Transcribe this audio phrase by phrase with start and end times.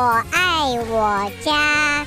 [0.00, 2.06] 我爱我家。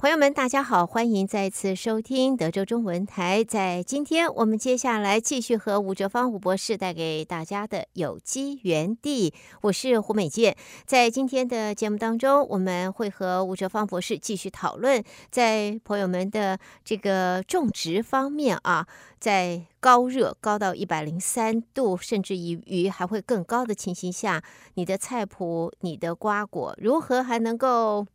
[0.00, 3.44] 朋友们，大家好，欢迎再次收听德州中文台。
[3.44, 9.34] 在今天，我们接下来继续和吴哲芳吴博士带给大家的有机园地。
[9.60, 10.56] 我是胡美健。
[10.86, 18.86] 在今天的节目当中，我们会和吴哲芳博士继续讨论，在朋友们的这个种植方面啊，
[19.18, 24.42] 在高热高到一百零三度，甚至于于还会更高的情形下，
[24.76, 28.06] 你的菜谱、你的瓜果如何还能够？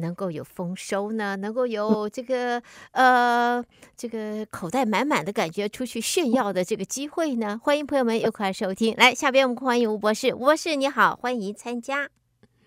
[0.00, 1.36] 能够有丰收呢？
[1.36, 2.60] 能够有这个
[2.92, 3.64] 呃，
[3.96, 7.60] 这个口袋满满的感觉，出去炫耀的这个机会呢？
[7.62, 8.94] 欢迎朋友们又快收听。
[8.96, 10.34] 来，下边我们欢迎吴博士。
[10.34, 12.08] 吴博士你好，欢迎参加。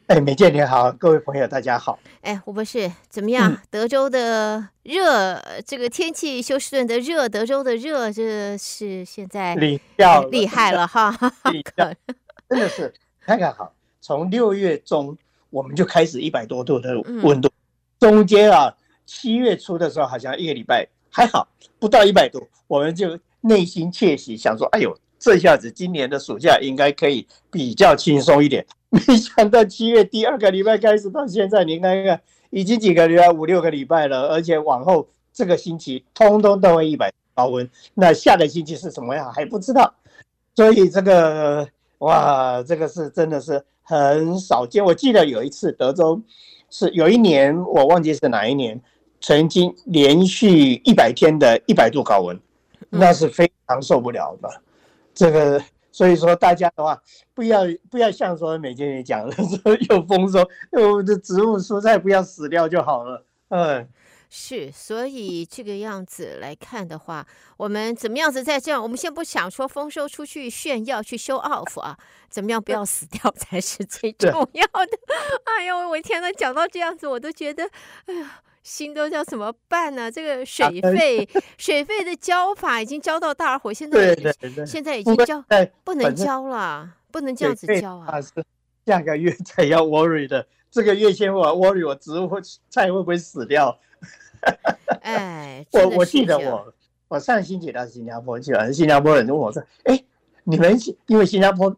[0.07, 1.97] 哎，美健你好，各位朋友大家好。
[2.21, 3.51] 哎，吴博士怎么样？
[3.51, 9.79] 嗯、德州的热，这个天气，休斯顿的热，德州的热，这是现在厉
[10.29, 11.15] 厉害了哈，
[12.49, 15.17] 真的是看看好，从六月中。
[15.53, 17.47] 我们就开始一百多度的温度，
[17.99, 21.47] 中间啊，七月初的时候好像一个礼拜还好，
[21.79, 28.65] 不到一百度，我们就内心窃喜，想说，哎呦，这下子今年的暑假应该可以比较轻松一点。
[28.89, 39.93] 没想到七月第二个礼拜开始到现在，你看看，已经几个礼拜，五六个礼拜了，而且往后这个星期通通都会一百高温，那下个星期是什么样还不知道，
[40.55, 41.67] 所以这个
[41.99, 43.63] 哇，这个是真的是。
[43.83, 46.21] 很少见，我记得有一次德州
[46.69, 48.81] 是有一年，我忘记是哪一年，
[49.21, 52.39] 曾经连续一百天的一百度高温，
[52.89, 54.49] 那是非常受不了的。
[55.13, 56.99] 这个所以说大家的话，
[57.33, 60.39] 不要不要像说美健也讲的说有丰收，
[60.71, 63.25] 有的植物蔬菜不要死掉就好了。
[63.49, 63.87] 嗯。
[64.35, 67.23] 是，所以这个样子来看的话，
[67.55, 68.81] 我们怎么样子在这样？
[68.81, 71.95] 我们先不想说丰收出去炫耀去 show off 啊，
[72.31, 74.97] 怎么样不要死掉 才是最重要的。
[75.45, 77.69] 哎呦，我天呐，讲到这样子，我都觉得，
[78.07, 80.11] 哎呀，心都要怎么办呢？
[80.11, 84.15] 这个水费，水费的交法已经交到大伙，现在
[84.65, 85.45] 现在已经交
[85.83, 88.15] 不能交了，不能这样子交啊。
[88.87, 92.27] 下个月才要 worry 的，这个月先我 worry 我植物
[92.71, 93.79] 菜会不会死掉。
[95.01, 96.73] 哎，我我记得我
[97.07, 100.03] 我上星期到新加坡去了，新加坡人问我说：“哎，
[100.43, 100.77] 你们
[101.07, 101.75] 因为新加坡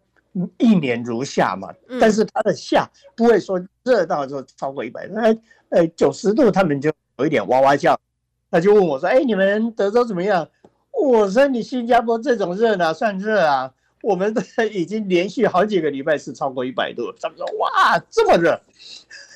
[0.58, 5.16] 一年如夏嘛，但是它的夏不会说热到就超过一百度，
[5.69, 8.00] 呃九十度他们就有一点哇哇叫。”
[8.52, 10.47] 他就问我说：“哎，你们德州怎么样？”
[11.03, 13.74] 我说：“你新加坡这种热哪算热啊？
[14.02, 14.34] 我们
[14.72, 18.58] 已经连续好几个礼拜是超过一百度。”他们说：“哇，这么热。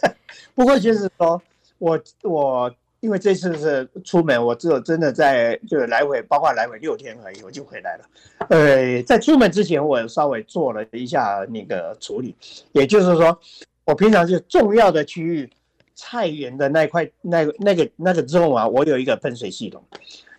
[0.56, 1.42] ”不过就是说
[1.80, 2.72] 我我。
[3.02, 8.04] 因为这次是出门，我只有真的在就是来回，包括来回六天而已，我就回来了。
[8.50, 12.36] 呃，在出门之前，我稍微做了一下那个处理，
[12.74, 13.40] 也就是说，
[13.86, 15.50] 我平常就重要的区域，
[15.96, 19.82] 菜园的那块那个那个那个之后啊，我有一个喷水系统。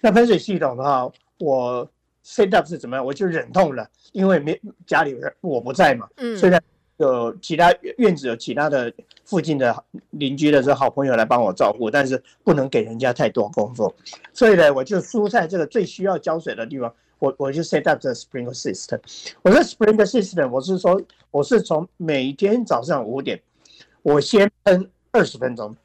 [0.02, 1.90] 那喷水系统的话，我
[2.22, 3.02] set up 是怎么样？
[3.02, 6.62] 我就忍痛了，因为没家里人我不在嘛，嗯，虽然
[7.06, 8.92] 有其他院子有其他的。
[9.22, 13.94] 附近的邻居的这好朋友来帮我照顾，但是不能给人家太多工作，
[14.32, 18.98] 所以呢，我就蔬菜这个最需要浇水的地方，我我就 set up the sprinkler system。
[19.42, 21.00] 我说 sprinkler system，我是说
[21.30, 23.40] 我是从每天早上五点，
[24.02, 25.76] 我先喷二十分钟，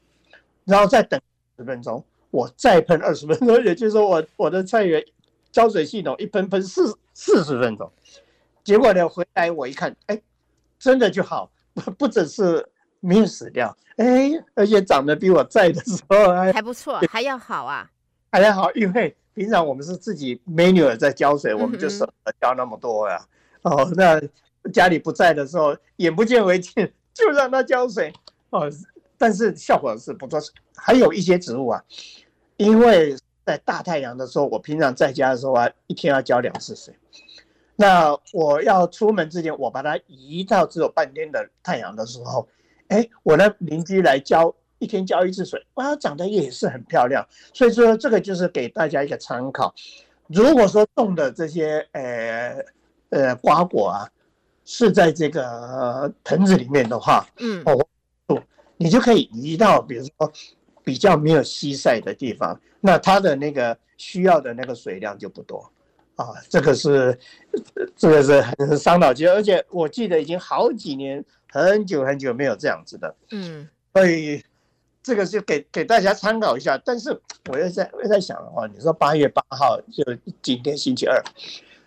[0.64, 1.20] 然后再等
[1.56, 5.04] 十分钟，我再喷二十分钟，也就是说我我的菜园
[5.52, 7.88] 浇水系统一喷喷四四十分钟，
[8.64, 10.20] 结果呢回来我一看，哎，
[10.78, 12.66] 真的就好， 不不只是。
[13.00, 17.88] 没有死掉，哎，而且长得比我在的时候还还不错，还要好啊，
[18.32, 23.24] 还要好，因为平常我们是自己 manual 在浇水，我们就舍得浇那么多呀。
[23.62, 24.20] 嗯、哦，那
[24.72, 28.12] 家里不在的时候，眼不见为净，就让它浇水。
[28.50, 28.68] 哦，
[29.16, 30.40] 但是效果是不错。
[30.74, 31.84] 还有一些植物啊，
[32.56, 33.14] 因为
[33.44, 36.92] 在大太阳的时候，我平常在家的时候啊，一天要浇两次水。
[37.76, 42.48] 那我要出门之前，我把它移到只有半天的太阳的时候。
[42.88, 47.26] 哎，我的邻居来浇，一天浇一次水，哇，长得也是很漂亮。
[47.52, 49.74] 所以说，这个就是给大家一个参考。
[50.28, 52.64] 如果说种的这些呃
[53.10, 54.08] 呃瓜果啊，
[54.64, 58.42] 是在这个盆子里面的话，嗯，哦，
[58.76, 60.32] 你就可以移到比如说
[60.84, 65.68] 比较没有西晒的地方，那它的那个需要的那个水量就不多
[66.16, 66.34] 啊。
[66.48, 67.18] 这个是
[67.96, 71.24] 这个是很伤脑筋，而且我记得已经好几年。
[71.48, 74.44] 很久很久没有这样子的，嗯，所以
[75.02, 76.76] 这个就给给大家参考一下。
[76.84, 77.18] 但是
[77.48, 80.04] 我又在又在想的话，你说八月八号就
[80.42, 81.18] 今天星期二，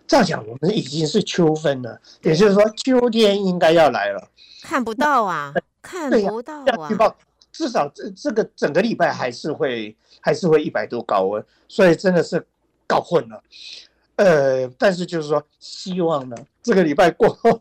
[0.08, 4.28] 这样讲我们已经是秋分了，也就是说秋天应该要来了。
[4.64, 5.54] 看不到啊，
[5.84, 7.16] 看不到啊。
[7.52, 12.44] 至少这这个整个礼拜还是会还是会一百度高温，所以真的是
[12.88, 13.44] 搞混了。
[14.20, 17.58] 呃，但是就是说，希望呢，这个礼拜过后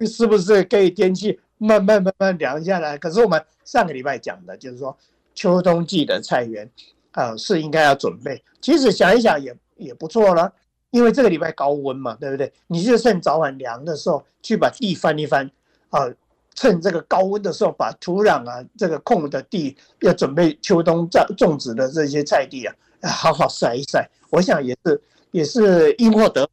[0.00, 2.98] 是不是可以天气慢慢慢慢凉下来？
[2.98, 4.96] 可是我们上个礼拜讲的就是说，
[5.36, 6.68] 秋冬季的菜园
[7.12, 8.42] 啊、是应该要准备。
[8.60, 10.52] 其实想一想也也不错了，
[10.90, 12.52] 因为这个礼拜高温嘛，对不对？
[12.66, 15.48] 你就趁早晚凉的时候去把地翻一翻
[15.90, 16.10] 啊。
[16.52, 22.74] 趁这个高温的时候，把土壤啊，这个空的地要准备秋冬种种植的这些菜地啊，
[23.08, 24.10] 好好晒一晒。
[24.30, 26.48] 我想也是也是因祸得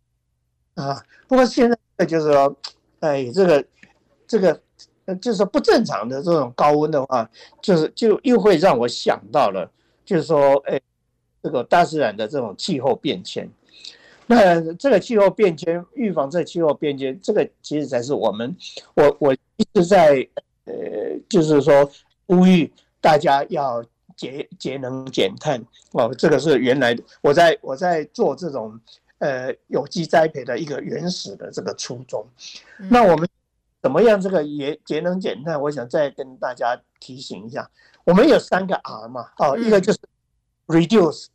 [0.75, 1.03] 啊。
[1.27, 2.55] 不过现在就是说，
[2.99, 3.65] 哎，这个
[4.27, 4.61] 这个
[5.21, 7.29] 就是不正常的这种高温的话，
[7.61, 9.69] 就是就又会让我想到了，
[10.05, 10.79] 就是说，哎，
[11.41, 13.49] 这个大自然的这种气候变迁。
[14.29, 18.53] 那这个气候变迁，预防这气候变迁，这个其实才是我们，
[18.93, 20.27] 我我一直在，
[20.65, 20.73] 呃，
[21.29, 21.89] 就是说
[22.25, 22.69] 呼吁
[22.99, 23.81] 大家要
[24.17, 26.13] 节节能减碳哦。
[26.17, 28.77] 这个是原来我在我在做这种
[29.19, 32.27] 呃有机栽培的一个原始的这个初衷。
[32.89, 33.25] 那我们
[33.81, 35.61] 怎么样这个节节能减碳？
[35.61, 37.69] 我想再跟大家提醒一下，
[38.03, 39.99] 我们有三个 R 嘛，哦，一个就是
[40.65, 41.27] reduce，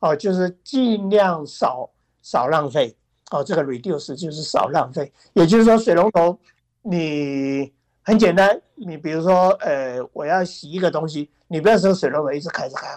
[0.00, 1.90] 哦，就是尽量少。
[2.24, 2.96] 少浪费
[3.32, 6.38] 哦，这个 reduce 就是少浪费，也就是说水龙头
[6.82, 7.72] 你
[8.02, 12.88] 很简单，你比如说呃，我要洗一个东西，你不要说水龙头一直开着开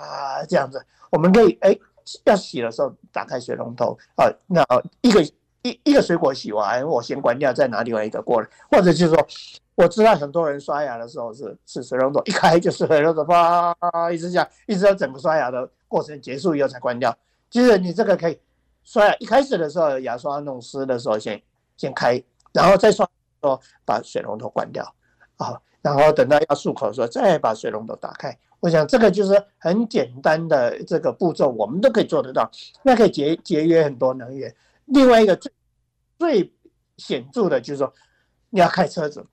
[0.48, 1.78] 这样子，我们可以哎
[2.26, 4.64] 要洗的时候打开水龙头啊，那
[5.02, 5.22] 一个
[5.62, 9.28] 一一个水果洗完，我先关掉，再拿另外一个过来，或者就是说
[9.76, 13.76] 我知道很多人刷牙的时候是是水龙头一开就是水龙头啪
[14.12, 17.16] 一直这样，一直到整个刷牙的过程结束以后才关掉，
[17.50, 18.40] 其实你这个可以。
[18.88, 21.42] 刷牙一开始的时候，牙刷弄湿的时候先
[21.76, 22.24] 先开，
[22.54, 23.10] 然后再刷
[23.46, 24.84] 说把水龙头关掉，
[25.38, 28.36] 啊，然后等到要漱口的时候再把水龙头打开。
[28.60, 32.50] 我想这个就是很简单的这个步骤，我们都可以做得到，
[32.84, 34.54] 那可以节节约很多能源。
[34.86, 35.52] 另外一个最
[36.18, 36.54] 最
[36.98, 37.94] 显著的就是说，
[38.50, 39.26] 你要开车子。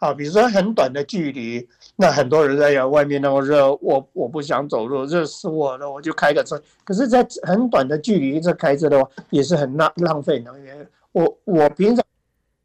[0.00, 6.56] 啊，比如说很短的距离，那很多人在呀，外面那么热，我我不想走路，热死我了，我就开个车。
[6.84, 10.88] 可是，在很短的距离这开车的话，也是很浪浪费能源。
[11.10, 12.04] 我我平常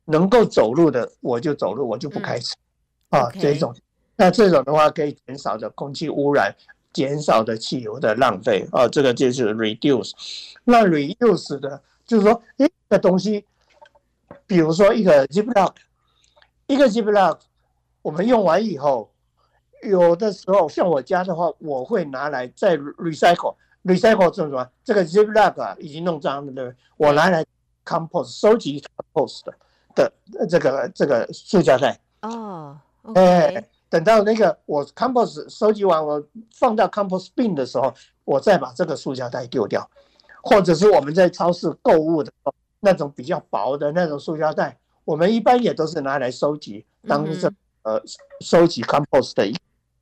[0.05, 2.55] 能够走路的，我就走路，我就不开车。
[3.09, 3.75] 嗯、啊，这种，
[4.15, 6.55] 那这种的话可以减少的空气污染，
[6.91, 8.67] 减少的汽油的浪费。
[8.71, 10.11] 啊，这个就是 reduce。
[10.63, 13.45] 那 reuse 的，就是说，一个东西，
[14.45, 15.73] 比如说一个 ziplock，
[16.67, 17.37] 一个 ziplock，
[18.01, 19.11] 我们用完以后，
[19.83, 23.55] 有的时候像我家的话，我会拿来再 recycle。
[23.83, 24.69] recycle 这种什么？
[24.85, 26.75] 这个 Ziploc 啊，已经弄脏了，对不对？
[26.95, 27.45] 我拿来
[27.83, 28.81] compost 收集
[29.13, 29.53] compost 的
[29.95, 30.11] 的
[30.49, 31.99] 这个这个塑胶袋。
[32.21, 32.77] 哦，
[33.15, 36.23] 哎，等到那个我 compost 收集完，我
[36.53, 37.93] 放到 compost bin 的时候，
[38.23, 39.89] 我再把这个塑胶袋丢掉，
[40.41, 44.77] 或者是我们在超市购物的时候，那种比较薄的那种塑胶袋。
[45.05, 47.51] 我们一般也都是拿来收集，当这
[47.81, 48.01] 呃
[48.39, 49.53] 收集 compost 的一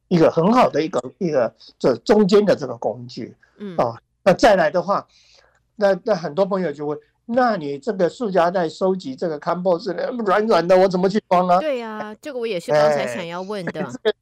[0.10, 5.08] 一个很好的一个一个这中间的这个工具，嗯哦，那再来的话，
[5.76, 6.96] 那那很多朋友就会，
[7.34, 9.94] 那你这个塑胶袋收集这个 compost
[10.26, 11.60] 软软的，我怎么去装啊？
[11.60, 13.72] 对呀、啊，这个我也是刚才想要问的。
[13.72, 14.14] 这个、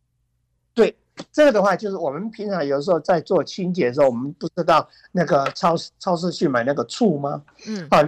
[0.74, 0.96] 对，
[1.32, 7.44] 这个的话就是我们平常有时候在做清洁的时候，我们不知道那个超市超市去买那个醋吗？
[7.68, 8.08] 嗯，啊，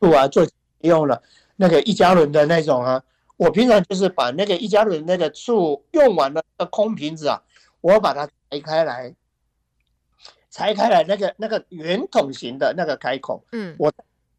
[0.00, 0.46] 醋啊做
[0.80, 1.22] 用了。
[1.56, 3.02] 那个一加仑的那种啊，
[3.36, 7.42] 我平常就是把那个一加仑那个醋用完了的空瓶子啊，
[7.82, 9.14] 我把它拆开来，
[10.50, 13.92] 拆开来那个那个圆筒形的那个开口，嗯，我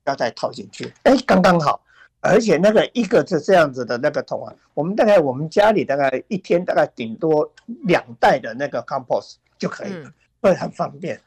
[0.05, 1.81] 要再套进去，哎，刚刚好，
[2.19, 7.51] 而且那个一个是这样子的那个桶啊，我们大概我们家里大概一天大概顶多
[7.83, 11.19] 两袋的那个 compost 就可以了，会很方便。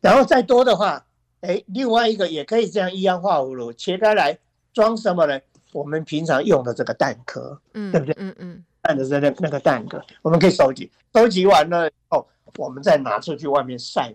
[0.00, 1.04] 然后再多的话，
[1.40, 4.38] 哎，另外一个也可以这样一样化葫芦切开来。
[4.72, 5.40] 装什么呢？
[5.72, 8.14] 我们平常用的这个蛋壳，嗯，对不对？
[8.18, 12.28] 嗯嗯，蛋的是那那个蛋壳，我们可以收集，收集完了以后，
[12.58, 14.14] 我们再拿出去外面晒，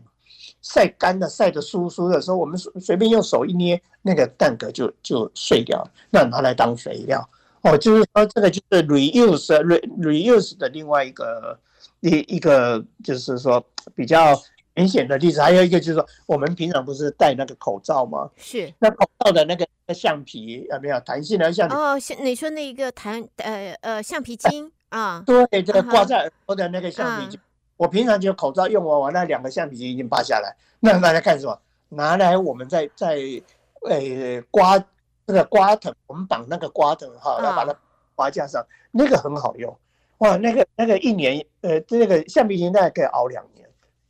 [0.62, 7.30] 晒干的，晒得酥酥的时候，我们随随便用手一捏，那个蛋壳就就碎掉，那拿来当肥料。
[7.62, 11.58] 哦，就是说这个就是 reuse re reuse 的另外一个
[12.00, 13.64] 一一个就是说
[13.96, 14.40] 比较。
[14.74, 18.30] 明显的例子，还有一个就是说，我们平常不是戴那个口罩吗？
[18.38, 18.74] 是。
[18.80, 21.76] 那口罩的那个橡皮有没有弹性的橡皮？
[21.76, 25.22] 哦，像你说那个弹呃呃橡皮筋啊？
[25.28, 27.40] 对，这个挂在耳朵的那个橡皮筋，
[27.82, 31.60] 我平常就口罩用完，我那两个橡皮筋已经拔下来，那 拿来干什么？
[31.90, 33.18] 拿来我们在在
[33.90, 34.78] 呃刮
[35.26, 37.76] 那个刮藤，我们绑那个刮藤哈，然后把它
[38.16, 39.76] 拔架上，那个很好用。
[40.20, 43.68] 哇，那个那个一年呃这个橡皮筋大概可以熬两年，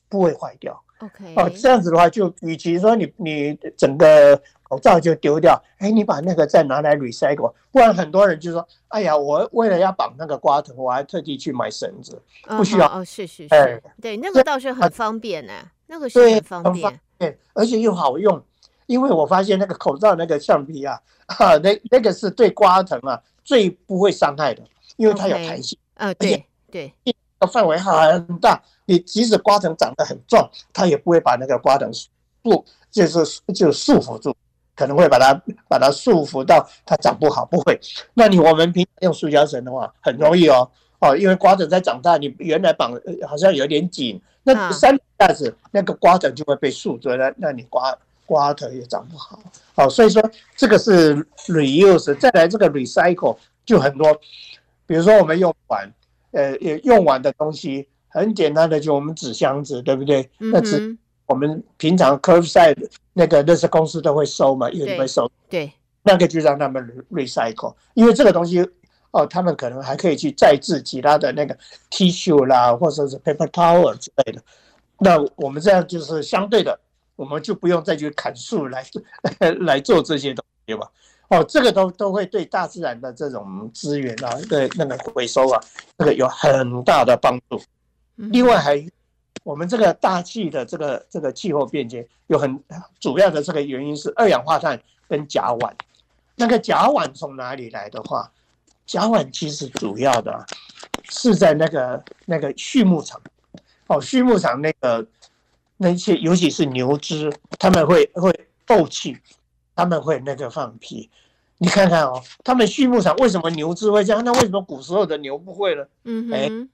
[0.10, 0.78] 不会坏掉。
[1.02, 12.22] OK，哦，这样子的话，就与其说你你整个口罩就丢掉，哎，你把那个再拿来 recycle，不然很多人就说，哎呀，我为了要绑那个瓜藤，我还特地去买绳子，
[12.58, 12.88] 不需要。
[12.88, 15.54] 哦，是是是，哎，对，那个倒是很方便呢，
[15.88, 18.42] 那个是很方便，对，而且又好用，
[18.86, 24.62] 因为我发现那个口罩那个橡皮啊，哈，那那个是对瓜藤啊最不会伤害的，
[24.98, 26.94] 因为它有弹性，呃，对对，
[27.48, 28.62] 范围很大。
[28.86, 34.36] 你即使刮藤长得很壮，它也不会把那个瓜藤束，就是就束缚住，
[34.76, 37.80] 可能会把它把它束缚到它长不好，不会。
[38.14, 40.70] 那你我们平常用塑胶绳的话，很容易哦
[41.00, 42.92] 哦，因为瓜藤在长大，你原来绑
[43.28, 49.40] 好像有点紧，那三下子那个瓜藤就会被束住，那那你瓜瓜藤也长不好。
[49.74, 50.22] 好，所以说
[50.56, 51.16] 这个是
[51.48, 54.14] reuse，再来这个 recycle 就很多，
[54.86, 55.90] 比如说我们用完
[56.32, 57.88] 呃用完的东西。
[58.14, 60.30] 很简单的，就我们纸箱子，对不对？
[60.40, 60.98] 嗯、那纸
[61.28, 62.76] 我们平常 curbside
[63.14, 65.32] 那个垃圾公司都会收嘛，因为会收。
[65.48, 65.72] 对，
[66.04, 68.60] 那个就让他们 recycle，因为这个东西
[69.12, 71.58] 哦，他们可能还可以去再制其他的那个
[71.90, 74.42] tissue 啦，或者是 paper towel 之类的。
[75.00, 76.78] 那我们这样就是相对的，
[77.16, 78.86] 我们就不用再去砍树来
[79.62, 80.92] 来做这些东西吧。
[81.32, 85.64] 哦，这个都都会对大自然的这种资源啊，对那个回收啊，
[85.98, 87.62] 这个有很大的帮助。
[88.16, 88.86] 另外还，
[89.46, 92.62] 我们这个大气的这个这个气候变迁有很
[93.00, 95.72] 主要的这个原因是二氧化碳跟甲烷。
[96.36, 98.30] 那个甲烷从哪里来的话，
[98.86, 100.46] 甲烷其实主要的
[101.10, 103.22] 是在那个那个畜牧场，
[103.88, 105.08] 哦，畜牧场那个
[105.78, 108.34] 那些尤其是牛只，他们会会
[108.66, 109.18] 斗气，
[109.82, 111.10] 他们会那个放屁。
[111.58, 114.24] 你看看哦，他们畜牧场为什么牛只会这样？
[114.24, 115.84] 那为什么古时候的牛不会呢？
[116.04, 116.70] 嗯哼。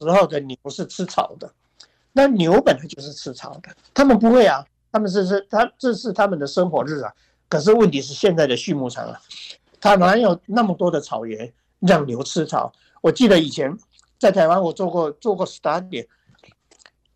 [0.00, 1.50] 时候的牛是吃草的，
[2.12, 7.12] 那牛本来就是吃草的，他们不会啊，他们是是他这是他们的生活日啊。
[7.48, 9.18] 可是问题是现在的畜牧场啊，
[9.80, 12.72] 它哪有那么多的草原让牛吃草？
[13.00, 13.74] 我记得以前
[14.18, 16.06] 在台湾我做过做过 study，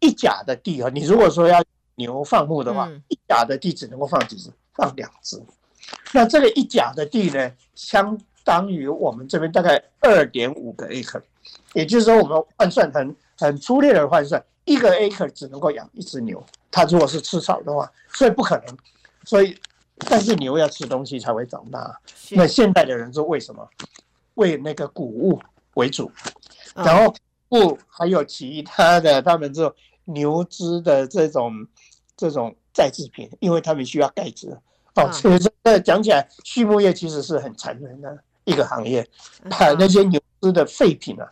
[0.00, 1.62] 一甲的地啊，你如果说要
[1.96, 4.50] 牛放牧的话，一甲的地只能够放几只？
[4.76, 5.42] 放两只。
[6.12, 11.22] 那这个一甲的地呢，相当于我们这边大概二点五个 acre。
[11.74, 16.44] 也就是说，我们换算很很粗略的换算，一个 acre 只能够养一只牛。
[16.70, 18.76] 它如果是吃草的话，所以不可能。
[19.24, 19.56] 所以，
[20.08, 22.00] 但是牛要吃东西才会长大。
[22.30, 23.68] 那现代的人是为什么？
[24.34, 25.40] 为那个谷物
[25.74, 26.10] 为主，
[26.74, 27.14] 然后
[27.48, 31.66] 不还有其他的，他们这种牛脂的这种
[32.16, 34.54] 这种再制品，因为他们需要钙质。
[34.96, 39.06] 哦，所以这讲起来，畜牧业其实是很残忍的一个行业，
[39.48, 41.26] 把那些牛只的废品啊。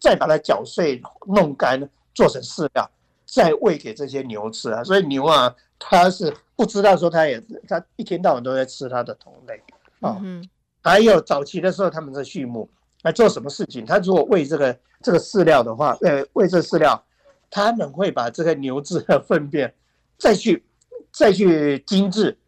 [0.00, 1.76] 再把它搅碎、弄干，
[2.14, 2.88] 做成饲料，
[3.26, 4.84] 再喂给这些牛吃啊！
[4.84, 9.60] 所以牛啊，它是不知道说它也，它一天到晚都在吃它的同类
[9.98, 10.16] 啊。
[10.80, 12.70] 还有早期的时候，他们在畜牧
[13.02, 13.84] 来做什么事情？
[13.84, 17.04] 他如果喂这个这个饲料的话，呃，喂这饲料，
[17.50, 19.74] 他们会把这个牛只的粪便
[20.16, 20.64] 再去
[21.10, 22.38] 再去精制，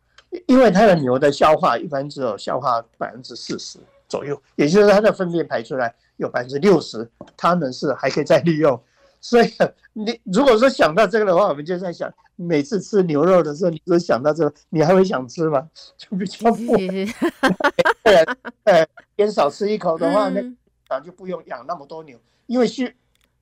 [0.46, 5.94] 因为它的牛的消化一般只有消化百分之四十左右，也就是它的粪便排出来。
[6.16, 8.78] 有百分之六十，他们是还可以再利用，
[9.22, 9.50] 所以
[9.94, 15.66] 你如果说想到这个的话，我们就在想，每次吃牛肉的时候，你说想到这个，你还会想吃吗？
[15.96, 17.06] 就比较不，对，
[18.64, 20.42] 呃，减少吃一口的话，那
[20.88, 22.92] 啊就不用养那么多牛，因为畜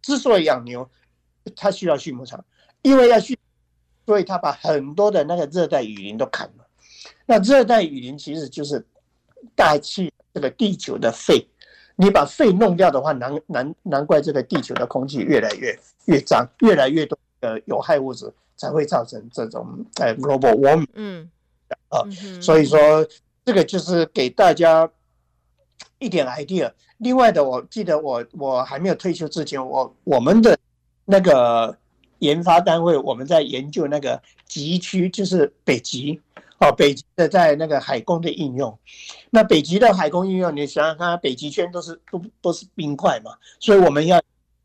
[0.00, 0.88] 之所以养牛，
[1.56, 2.44] 它需要畜牧场，
[2.82, 3.36] 因为要畜，
[4.06, 6.67] 所以他把很多的那个热带雨林都砍了。
[7.28, 8.82] 那热带雨林其实就是
[9.54, 11.46] 大气这个地球的肺。
[11.94, 20.86] 你把肺弄掉的话，难难难怪这个地球的空气越来越越脏，越来越多的有害物质才会造成这种呃 global warming。
[20.94, 21.28] 嗯，
[21.90, 22.00] 啊，
[22.40, 23.06] 所以说
[23.44, 24.90] 这个就是给大家
[25.98, 26.72] 一点 idea。
[26.96, 30.56] 另外的，我记得我我还没有退休之前，我我们的
[31.04, 31.76] 那个
[32.20, 36.20] 研发单位，我们在研究那个极区，就是北极。
[36.58, 38.76] 哦，北极的在那个海工的应用，
[39.30, 44.20] 那北极的海工应用，你想想看，北极圈都是都都是冰块嘛，所以我们要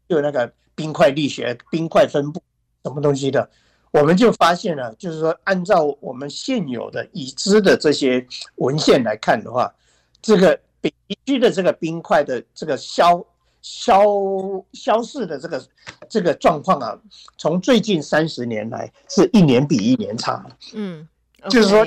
[0.08, 2.42] 有那个冰块力学、冰块分布
[2.84, 3.48] 什么东西的，
[3.92, 9.72] 我们就发现了，就是说按照我们现有的已知的这些文献来看的话，
[10.20, 13.24] 这个北极区的这个冰块的这个消
[13.62, 14.04] 消
[14.74, 15.68] 消逝的这个
[16.10, 17.00] 这个状况啊，
[17.38, 20.44] 从最近三十年来是一年比一年差。
[20.74, 21.08] 嗯、
[21.50, 21.86] 就是说，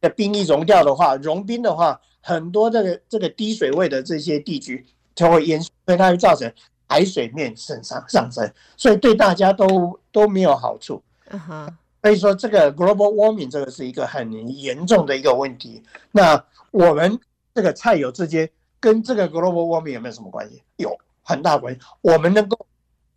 [0.00, 6.52] 的冰一融掉的话，融冰的话，很多这个这个低水位的这些地区就会淹，所以它会造成
[6.88, 11.02] 海水面上上上升，所以对大家都都没有好处。
[11.30, 15.82] 嗯哼，所以说这个 global warming 这个是一个很严重的一个问题。
[16.12, 17.18] 那我们
[17.54, 20.62] 这个菜友之间跟这个 global warming 有没有什么关系？
[20.76, 21.80] 有很大关系。
[22.02, 22.56] 我们能够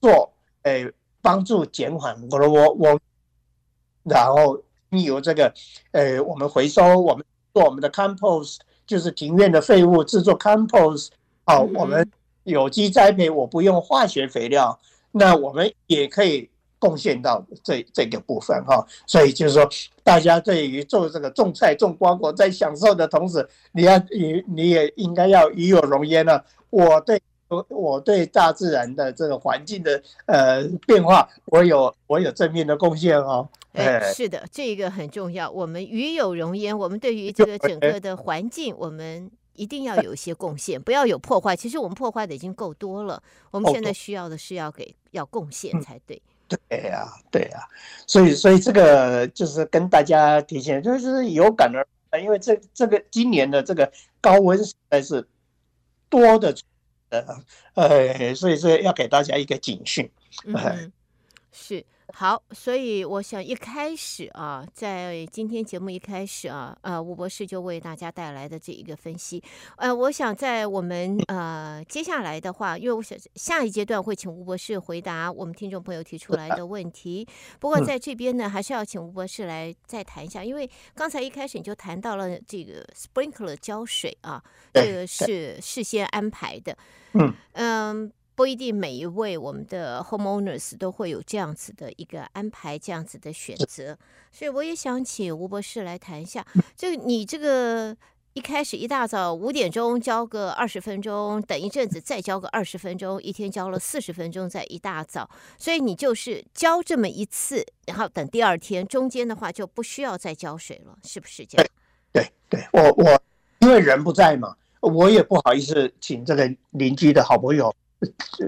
[0.02, 0.34] 做，
[0.64, 3.00] 诶，帮助减缓 global warming，
[4.04, 4.60] 然后
[4.92, 5.54] 由这个，
[5.92, 11.10] 呃，我们回收，我们做我们的 compost，就是庭院的废物制作 compost，
[11.46, 12.10] 好，我们
[12.44, 14.80] 有机栽培，我不用化学肥料，
[15.12, 16.50] 那我们也可以。
[16.82, 19.70] 贡献到这这个部分哈，所以就是说，
[20.02, 26.42] 大家对于做这个种菜种瓜果，在享受的同时，你要你你也应该要与有荣焉呢。
[26.70, 27.22] 我对
[27.68, 33.46] 我对大自然的这个环境的呃变化，我有我有正面的贡献哦。
[33.74, 35.50] 哎，是的，这个很重要。
[35.50, 41.56] 我们与有荣焉，我们对于这个整个的环境，我们一定要有一些贡献，不要有破坏。
[41.56, 43.22] 其实我们破坏的已经够多了，
[43.52, 46.20] 我们现在需要的是要给要贡献才对。
[46.48, 47.70] 对呀、啊，对呀、啊，
[48.08, 55.28] 所以所以这个就是跟大家提醒，就是有感而，因为这这个今年的这个高温实在是
[56.10, 56.56] 多的，
[57.10, 57.24] 呃
[57.76, 60.10] 呃，所以说要给大家一个警讯，
[60.46, 60.92] 嗯，
[61.52, 61.86] 是。
[62.12, 69.42] 好，所以我想一开始啊，在今天节目一开始啊，呃，吴博士就为大家带来的这一个分析，
[69.78, 77.28] 呃，我想在我们呃接下来的话，因为我想下一阶段会请吴博士回答我们听众朋友提出来的问题。
[77.60, 86.78] 不过在这边呢，还是要请吴博士来再谈一下，因为刚才一开始你就谈到了这个 sprinkler 浇水啊，这个是事先安排的，
[87.14, 87.34] 嗯。
[87.54, 88.12] 嗯。
[88.40, 93.98] 不一定每一位我们的 homeowners 都会有这样子的一个安排，这样子的选择，
[94.32, 97.94] 所以我也想请吴博士来谈一下，就你这个
[98.32, 111.68] 一开始一大早五点钟浇个二十分钟，等一阵子再浇个二十分钟，一天浇了四十分钟，在一大早，所以你就是浇这么一次，然后等第二天，中间的话就不需要再浇水了，是不是这样？
[112.14, 113.22] 对对，我我
[113.60, 117.76] 因为人不在嘛，我也不好意思请这个邻居的好朋友。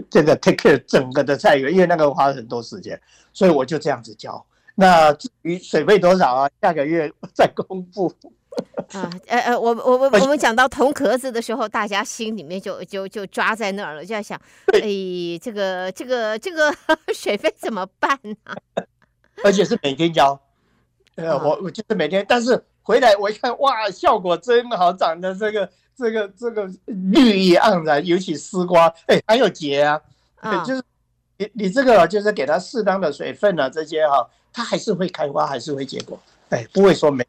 [0.09, 2.99] 这个 take care 整个的菜园，因为那个花了很多时间，
[3.33, 4.45] 所以我就这样子浇。
[4.75, 6.49] 那至于水费多少啊？
[6.61, 8.11] 下个月再公布。
[8.93, 14.39] 啊，呃呃，我我我 我们讲到铜壳子的时候，大家心里面就就就抓在那儿了，就在想，
[14.73, 14.81] 哎，
[15.41, 16.73] 这个这个这个
[17.13, 18.55] 水费怎么办呢？
[19.43, 20.39] 而且是每天浇，
[21.15, 25.69] 呃，我我就是每天，但是回来我一看，哇，效果真好，长的这个。
[26.01, 30.01] 这个这个绿意盎然，尤其丝瓜，哎，还有结啊，
[30.41, 30.81] 对，就是
[31.37, 37.23] 你你这个就是给它适当的水分啊，这些哈，它还是会开花，还是会结果，哎，不会说没。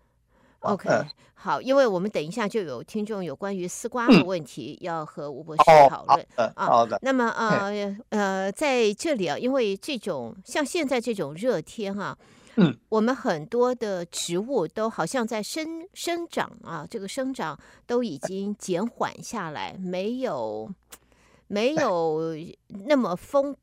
[0.60, 0.88] OK，
[1.34, 6.66] 好，因为我们等一下就有听众有关于丝瓜的问题要和吴博士讨论啊。
[6.66, 6.98] 好的。
[7.02, 12.16] 那么呃呃，在这里啊，因为这种像现在这种热天哈。
[12.56, 20.70] 嗯，我们很多的植物都好像在生生长啊，这个生长都已经减缓下来，没有
[21.48, 22.36] 没有
[22.86, 23.56] 那么疯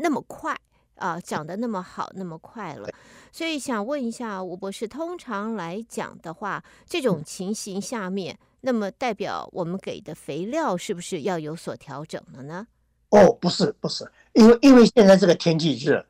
[0.00, 0.56] 那么快
[0.96, 2.88] 啊，长得那么好那么快了。
[3.30, 12.66] 所以想问一下吴博士，通常来讲的话，这种情形下面，那么代表我们给的肥料是不是要有所调整了呢？
[13.10, 16.04] 哦，不是不是，因为因为现在这个天气热，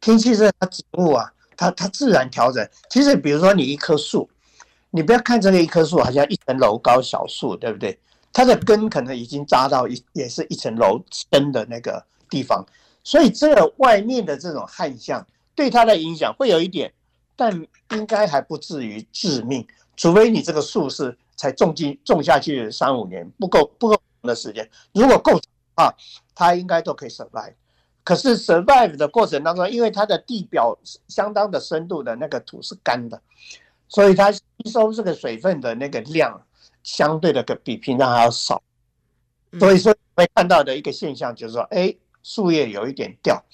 [0.00, 1.32] 天气热，它植物啊。
[1.58, 4.30] 它它自然调整，其实比如说你一棵树，
[4.90, 7.98] 你不要看这个一棵树好像一层楼高小树，对不对？
[8.32, 12.64] 它的根可能已经扎到一也是一层楼深的那个地方，
[13.02, 16.92] 所以这个外面的这种旱象对它的影响会有一点，
[17.34, 17.52] 但
[17.90, 19.66] 应该还不至于致命，
[19.96, 25.40] 除非你这个树是才种进种下去三五年，不够不够的时间，如果够
[25.74, 25.92] 啊，
[26.36, 27.54] 它应该都可以 survive。
[28.08, 30.74] 可是 survive 的过程当中，因为它的地表
[31.08, 33.20] 相当的深度的那个土是干的，
[33.86, 36.40] 所以它吸收这个水分的那个量
[36.82, 38.62] 相对的比平常还要少。
[39.60, 43.44] 所以说会看到的一个现象就是说，哎，树叶有一点掉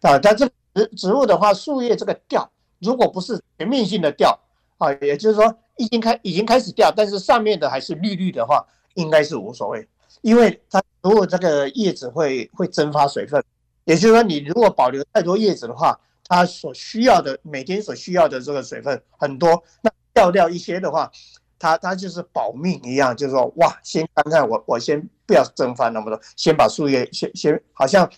[0.00, 0.18] 啊。
[0.18, 4.40] 但这植植物的话，树叶这个掉，如果不是全面性的掉
[4.78, 9.86] 啊，也就是说已经开已经开始掉，但是上面的还是绿绿的话，应该是无所谓，
[10.22, 13.44] 因为它如果这个叶子会会蒸发水分。
[13.90, 21.10] 也就是说，你如果保留太多叶子的话，它所需要的每天所需要的这个水分很多，那掉掉一些的话，
[21.58, 28.08] 它它就是保命一样，就是说哇，先看看我，我先不要蒸发那么多，先把树叶先先好像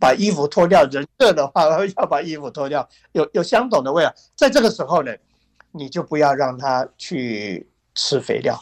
[0.00, 1.64] 把衣服脱掉，人热的话
[1.98, 4.14] 要把衣服脱掉，有有相同的味道。
[4.34, 5.14] 在这个时候呢，
[5.72, 8.58] 你就不要让它去吃肥料，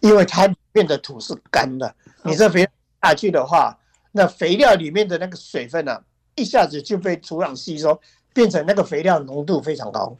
[0.00, 2.68] 因为它里面的土是干的，你这肥
[3.02, 3.74] 下去的话，
[4.16, 6.02] 那肥料里面的那个水分呢、啊，
[6.36, 8.00] 一下子就被土壤吸收，
[8.32, 10.16] 变成那个肥料浓度非常高。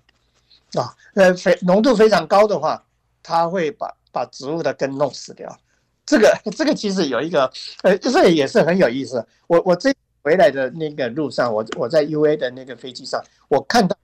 [0.75, 2.85] 啊，那，肥浓度非常高的话，
[3.23, 5.57] 它会把把植物的根弄死掉。
[6.05, 7.49] 这个 这个其实有一个，
[7.83, 9.25] 呃，这个也是很有意思。
[9.47, 13.97] 我我这回来的那个路上，我我在 UA 的那个飞机上，我看到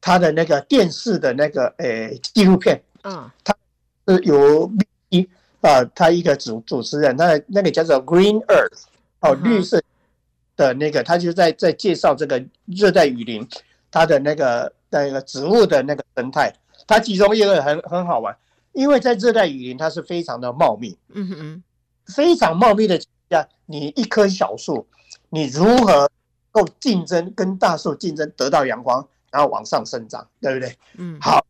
[0.00, 3.56] 他的那个电视的那个呃纪录片，嗯，他
[4.08, 4.68] 是有
[5.10, 5.28] 一
[5.60, 8.82] 啊，他一个主主持人，那那个叫做 Green Earth，
[9.22, 9.82] 哦，绿色
[10.56, 13.48] 的那个，他就在在介绍这个热带雨林，
[13.90, 14.72] 它的那个。
[14.94, 16.54] 那个植物的那个生态，
[16.86, 18.36] 它其中一个很很好玩，
[18.72, 21.62] 因为在热带雨林，它是非常的茂密，嗯嗯，
[22.04, 24.86] 非常茂密的情况下，你一棵小树，
[25.30, 26.10] 你如何
[26.50, 30.76] 够竞争跟大树竞争，得到阳光，然后往上生长，对不对？
[30.98, 31.42] 嗯，好，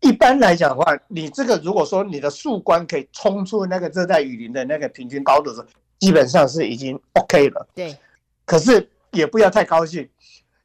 [0.00, 5.66] 一般来讲的话，你这个如果说你的树冠可以冲出那个热带雨林的那个平均高度的时候，
[6.00, 7.68] 基本上是已经 OK 了。
[7.72, 7.96] 对，
[8.44, 10.08] 可是也不要太高兴，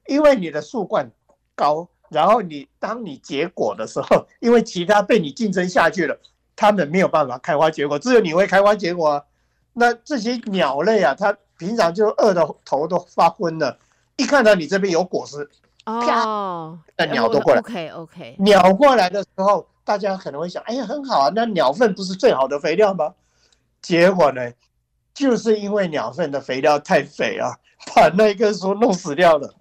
[0.07, 1.11] 因为你的树冠。
[1.57, 6.19] 高，然后你当你结果的时候，因为其他被你竞争下去了，
[6.53, 9.23] 他们没有办法开花结果，只有你会开花结果啊。
[9.71, 13.79] 那这些鸟类啊，它平常就饿的头都发昏了，
[14.17, 15.49] 一看到你这边有果实，
[15.85, 17.61] 哦，那鸟都过来。
[17.61, 18.35] OK OK。
[18.39, 23.13] 鸟过来的时候，大家可能会想，哎呀，很好啊，那鸟粪不是最好的肥料吗？
[23.81, 24.51] 结果呢，
[25.15, 27.49] 就是因为鸟粪的肥料太肥啊，
[27.95, 29.51] 把那棵树弄死掉了。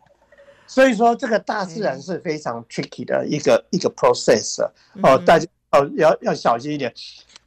[0.66, 4.62] 所以说，这个大自然是非常 tricky 的一个一个 process
[5.02, 6.92] 哦，大家哦要要小心一点。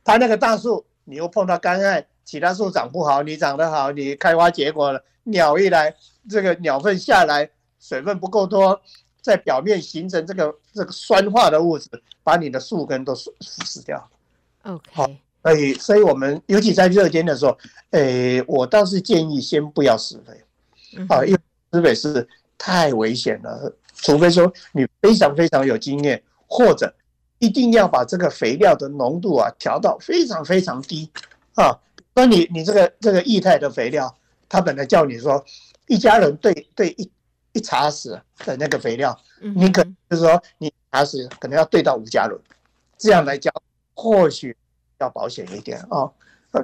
[0.03, 5.93] 它那个大树，你又碰到干旱，其他树长不好，你长得好，你开花结果了，鸟一来，
[6.29, 8.79] 这个鸟粪下来，水分不够多，
[9.21, 11.89] 在表面形成这个这个酸化的物质，
[12.23, 14.09] 把你的树根都腐蚀掉。
[14.63, 15.09] OK，好，
[15.47, 17.57] 所以所以我们尤其在热天的时候，
[17.91, 21.39] 诶，我倒是建议先不要施肥，啊，因为
[21.71, 22.27] 施肥是。
[22.59, 26.91] 太危险了，除非说你非常非常有经验，或者
[27.37, 31.07] 一定要把这个肥料的浓度啊调到非常非常低
[31.53, 31.69] 啊。
[32.15, 34.11] 那你你这个这个液态的肥料，
[34.49, 35.45] 他本来叫你说
[35.85, 37.07] 一家人对对一
[37.53, 42.41] 一茶匙的那个肥料，你可就是说你茶匙可能要对到五加仑，
[42.97, 43.51] 这样来浇
[43.93, 44.57] 或许
[44.99, 46.09] 要保险一点啊。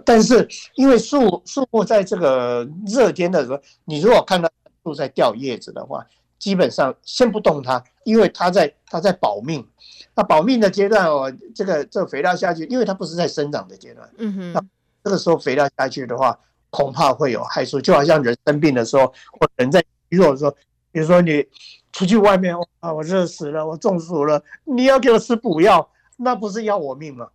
[0.05, 4.49] 但是因为树树木在这个热天的时候，你如果看到。
[4.85, 6.05] 树在掉叶子的话，
[6.37, 9.65] 基本上先不动它，因为它在它在保命。
[10.13, 14.09] 那保命的阶段哦，这个这个肥料下去，因为它不是在生长的阶段。
[14.17, 14.51] 嗯哼。
[14.51, 14.61] 那
[15.01, 16.37] 这个时候肥料下去的话，
[16.69, 17.79] 恐怕会有害处。
[17.79, 20.51] 就好像人生病的时候，或人在虚弱的时候，
[20.91, 21.45] 比如说你
[21.93, 27.29] 出去外面啊，我热死了，我中暑了，你要给我吃补药，那不是要我命吗？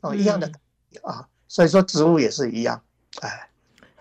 [0.00, 0.50] 哦，一样的
[1.02, 1.28] 啊。
[1.48, 2.82] 所以说植物也是一样，
[3.20, 3.48] 哎。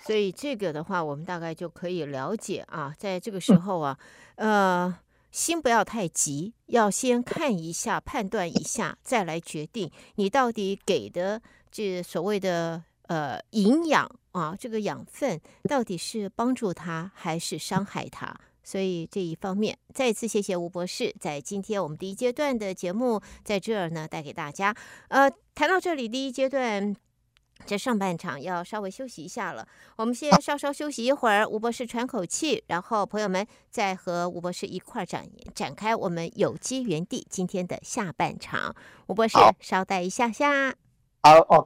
[0.02, 4.00] 所以这个的话，我们大概就可以了解啊，在这个时候啊，
[4.36, 4.98] 呃，
[5.32, 18.36] 心不要太急，要先看一下、判断一下，再来决定你到底给的这所谓的呃营养啊，这个养分到底是帮助他还是伤害他。
[18.70, 24.76] 所以这一方面，再次谢谢吴博士，在今天我们第一阶段的节目在这儿呢带给大家。
[25.08, 26.96] 呃，谈到这里，第一阶段。
[27.66, 38.76] 这上半场要稍微休息一下了，我们先稍稍休息一会儿，吴博士喘口气，然后朋友们再和吴博士一块儿展展开我们有机园地今天的下半场。
[39.08, 40.76] 吴博士，稍待一下下。
[41.24, 41.66] 好。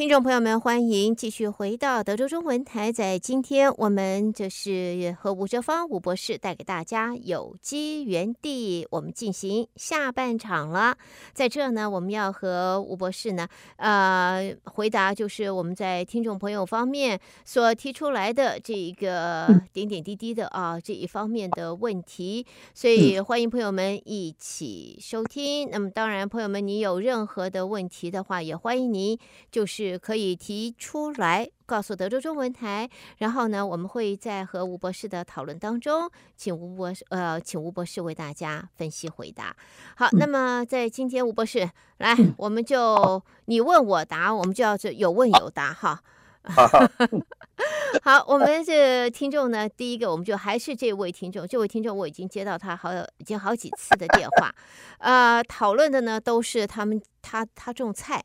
[0.00, 2.90] 听众朋友们，欢迎继续回到德州中文台。
[2.90, 10.96] 在今天，我们就是和吴哲芳吴博士带给大家有机园地，我们进行下半场了。
[11.34, 22.46] 在这呢，我们要和吴博士呢，呃，回答就是我们在听众朋友方面所提出来的这一个点点滴滴的啊这一方面的问题。
[22.72, 25.68] 所以，欢迎朋友们一起收听。
[25.70, 29.18] 那么，当然，朋友们，你有任何的问题的话，也欢迎您
[29.50, 30.00] 就是。
[30.00, 39.54] 可以提出来告诉德州中文台，然后呢，我们会在和吴博士的讨论当中，请吴博士呃，请吴博士为大家分析回答。
[39.96, 46.02] 好，那么在今天吴博士来，我们就你问我答，我们就要有问有答哈。
[48.02, 54.52] 好，我们这听众呢，第一个我们就还是这位听众，这位听众我已经接到他好已经好几次的电话，
[54.98, 58.24] 呃，讨论的呢都是他们他他种菜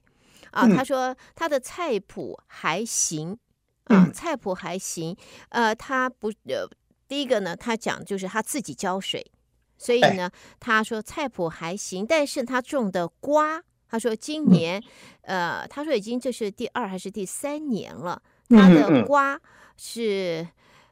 [0.55, 3.37] 啊，他说他的菜谱还行
[3.83, 5.15] 啊，菜谱还行，
[5.49, 6.67] 呃，他不呃，
[7.07, 9.31] 第一个呢，他讲就是他自己浇水，
[9.77, 14.81] 所以呢，他说菜谱还行，但是他种的瓜，他说今年
[15.21, 18.21] 呃，他说已经这是第二还是第三年了。
[18.47, 19.39] 他的瓜
[19.75, 20.47] 是，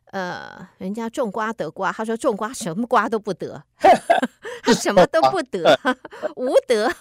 [0.06, 3.90] 呃，人家种瓜得瓜，他说种瓜什么瓜都不得，他
[4.74, 5.78] 什么都不得，
[6.38, 6.92] 无德。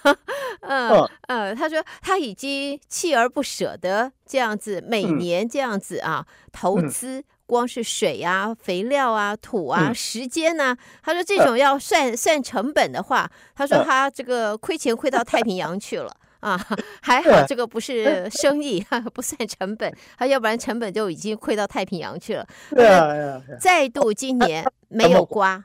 [0.60, 16.14] 嗯嗯，他说他已经锲而不舍的这样子，每年这样子啊，投资光是水啊、肥料啊、土啊、时间呢，他说这种要算算成本的话，他说他这个亏钱亏到太平洋去了。
[16.40, 16.58] 啊，
[17.00, 18.28] 还好这个不是。
[18.30, 22.44] 生意，不算成本，他要不然成本就已经亏到太平洋去了。
[22.70, 25.64] 对啊，再度今年没有瓜，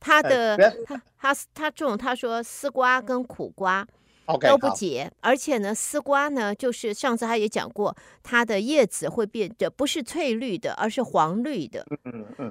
[0.00, 0.56] 他的
[0.86, 3.86] 他他他种他说丝瓜跟苦瓜
[4.40, 11.86] 都不结，而且呢丝瓜呢就是上次他也讲过，它的叶子会变得不是翠绿的，而是黄绿的。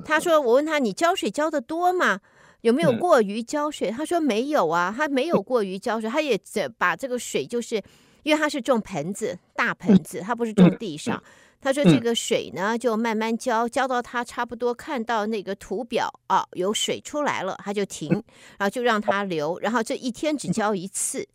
[0.04, 2.20] 他说我问他你浇水浇的多吗？
[2.62, 3.92] 有没有过于浇水？
[3.92, 6.40] 他说没有啊，他没有过于浇水，他也
[6.78, 7.82] 把这个水，就是
[8.28, 11.24] 因为他是种盆子，大盆子，他不是种地上。
[11.62, 18.12] 他说这个水呢，就慢慢浇，浇到他差不多看到那个图表啊，有水出来了，他就停，
[18.58, 21.26] 然后就让它流，然后这一天只浇一次。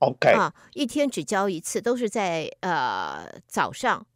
[0.00, 4.06] OK 啊，一天只浇一次，都是在呃早上。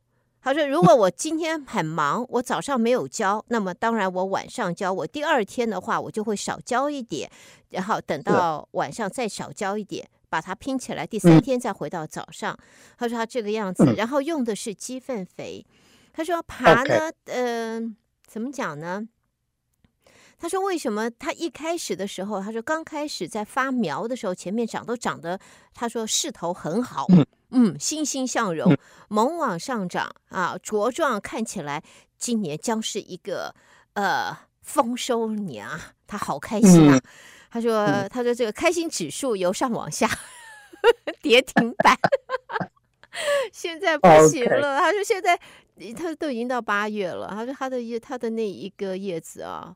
[0.42, 4.92] 他说：“如果我今天很忙，我早上没有浇，那么当然我晚上浇。
[4.92, 7.30] 我第二天的话，我就会少浇一点，
[7.70, 11.06] 然后等到晚上再少浇一点，把它拼起来。
[11.06, 12.56] 第三天再回到早上。
[12.96, 15.66] 他说他这个样子，然后用的是鸡粪肥。
[16.12, 19.06] 他说爬呢，嗯、呃，怎么讲呢？
[20.38, 25.38] 他说为什么他一开始的时候，他说刚开始在发苗的时候，前面长都长得，
[25.74, 27.06] 他说势头很好。”
[27.52, 31.82] 嗯，欣欣向荣，猛往上涨啊，茁壮，看起来
[32.16, 33.52] 今年将是一个
[33.94, 37.00] 呃丰收年啊，他好开心啊！
[37.50, 40.08] 他说，他说这个开心指数由上往下
[41.20, 41.96] 跌停板，
[43.52, 44.78] 现在不行了。
[44.78, 45.38] 他说现在
[45.96, 49.74] 他都已经到八月了，他说他的叶他的那一个叶子啊。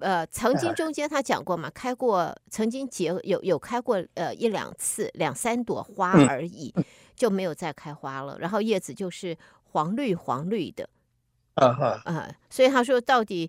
[0.00, 6.74] 呃，曾经中间他讲过嘛，开过，曾经结有有开过呃一两次，两三朵花而已，
[7.14, 8.36] 就没有再开花了。
[8.40, 10.88] 然后叶子就是黄绿黄绿的，
[11.54, 13.48] 啊哈啊，所以他说到底，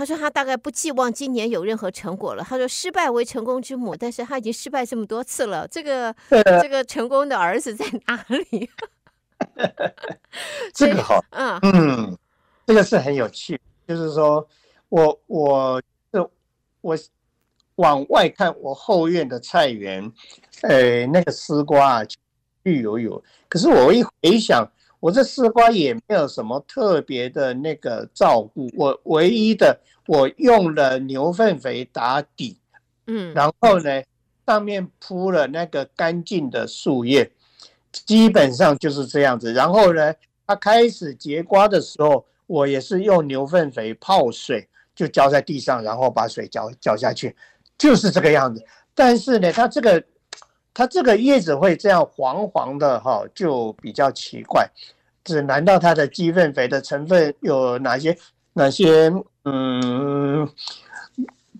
[0.00, 2.42] 他说他大概不寄望今年有任何成果了。
[2.42, 8.70] 他说失败为成功之母，但是他已经失败这么多次了，这个这个成功的儿子在哪里？
[10.72, 12.18] 这个好，嗯嗯，
[12.66, 14.48] 这个是很有趣，就是说。
[14.88, 15.80] 我我
[16.12, 16.28] 是
[16.80, 16.98] 我
[17.76, 20.10] 往外看，我后院的菜园，
[20.62, 22.06] 呃，那个丝瓜啊，
[22.64, 23.22] 绿油油。
[23.48, 24.68] 可是我一回想，
[25.00, 32.58] 我这丝瓜也没有什么特别的那个照顾，我唯一的我用了牛粪肥打底，
[33.06, 34.02] 嗯，然后呢，
[34.46, 37.32] 上面铺了那个干净的树叶，
[37.90, 39.52] 基本上就是这样子。
[39.52, 40.14] 然后呢，
[40.46, 44.68] 它开始结瓜的时候，我也是用牛粪肥泡水。
[44.92, 47.34] 就浇在地上，然后把水浇浇下去，
[47.78, 48.62] 就是这个样子。
[48.94, 50.02] 但是呢，它这个
[50.72, 54.68] 它这个叶子会这样黄黄的哈，就比较奇怪。
[55.22, 58.16] 这难道它的鸡粪肥的成分有哪些？
[58.52, 59.12] 哪些？
[59.44, 60.48] 嗯，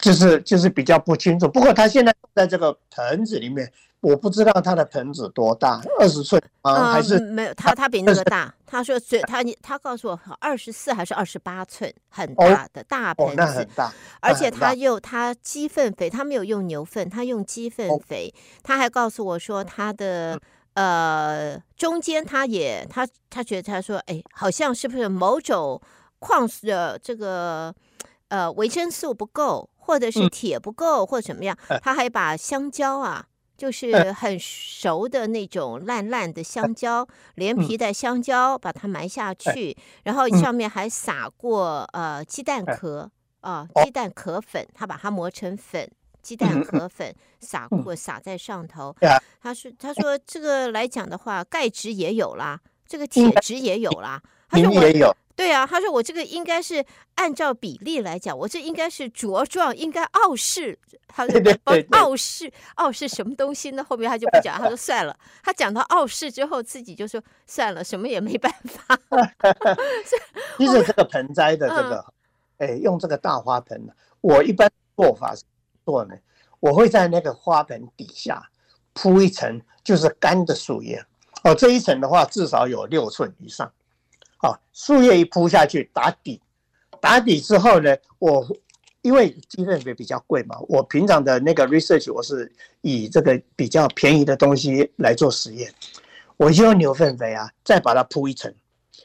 [0.02, 1.48] 就是就是比较不清楚。
[1.48, 3.70] 不过他现在在这个盆子里面。
[4.02, 7.52] 我不知道他的盆子多大，二十寸啊，还是没有？
[7.52, 8.50] 他他比那个大。
[8.66, 13.92] 他说最他他告诉我二十四还是二十八寸，很大的大盆子，那很大。
[14.20, 18.32] 而且他又他鸡粪肥，他没有用牛粪，他用鸡粪肥。
[18.62, 20.40] 他还告诉我说他的
[20.72, 25.78] 呃中间他也他他觉得他说哎，好像是不是某种
[26.18, 27.74] 矿的这个
[28.28, 31.58] 呃维生素不够，或者是铁不够，或者怎么样？
[31.82, 33.26] 他还把香蕉啊。
[33.60, 43.10] 就是很熟的那种烂烂的香蕉，连皮带香蕉，把它埋下去，然后上面还撒过呃鸡蛋壳
[43.42, 45.86] 啊，鸡蛋壳粉，他把它磨成粉，
[46.22, 48.96] 鸡蛋壳粉撒过撒在上头。
[49.42, 54.22] 他说他说这个来讲的话，钙质也有啦，这个铁质也有啦。
[54.48, 54.82] 他说我
[55.40, 60.78] 对啊，他说我这个应该是按照比例来讲，我这应该是茁壮，应该傲视。
[61.08, 61.40] 他说
[61.92, 63.82] 傲视，傲视什么东西呢？
[63.82, 65.18] 后面他就不讲，他说算了。
[65.42, 68.98] 他讲到傲视之后，自己就说算了，什么也没办法。
[70.58, 72.04] 其实这个盆栽的这个，
[72.58, 73.88] 哎、嗯，用这个大花盆，
[74.20, 75.42] 我一般做法是
[75.86, 76.14] 做呢，
[76.60, 78.50] 我会在那个花盆底下
[78.92, 81.02] 铺一层，就是干的树叶。
[81.44, 83.72] 哦，这一层的话至少有六寸以上。
[84.40, 86.40] 啊，树叶一铺下去打底，
[86.98, 88.46] 打底之后呢，我
[89.02, 92.50] 因为鸡粪肥比较贵嘛，我平常的那个 research 我是
[92.80, 95.70] 以这个比较便宜的东西来做实验，
[96.38, 98.50] 我就用牛粪肥啊，再把它铺一层，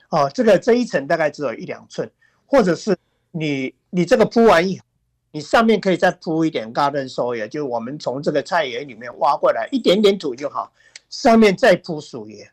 [0.10, 2.10] 哦，这个这一层大概只有一两寸，
[2.46, 2.96] 或者是
[3.32, 4.80] 你你这个铺完以，
[5.32, 10.72] 你上面可以再铺一点 garden soil，就我们从这个菜园里面挖过来一点点土就好，
[11.10, 12.50] 上面再铺树叶，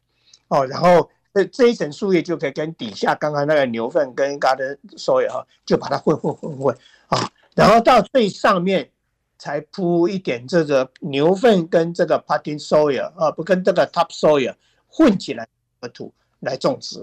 [0.49, 1.09] 哦，然后。
[1.35, 6.77] 这这一层树叶就可以跟底下刚刚那个牛粪跟 garden soil 哈，就把它混混混混
[7.09, 8.90] 啊，然后到最上面
[9.38, 14.55] 才铺一点这个牛粪跟这个 potting soil 啊，不跟这个 top soil
[14.87, 15.49] 混起来
[15.81, 17.03] 的土来种植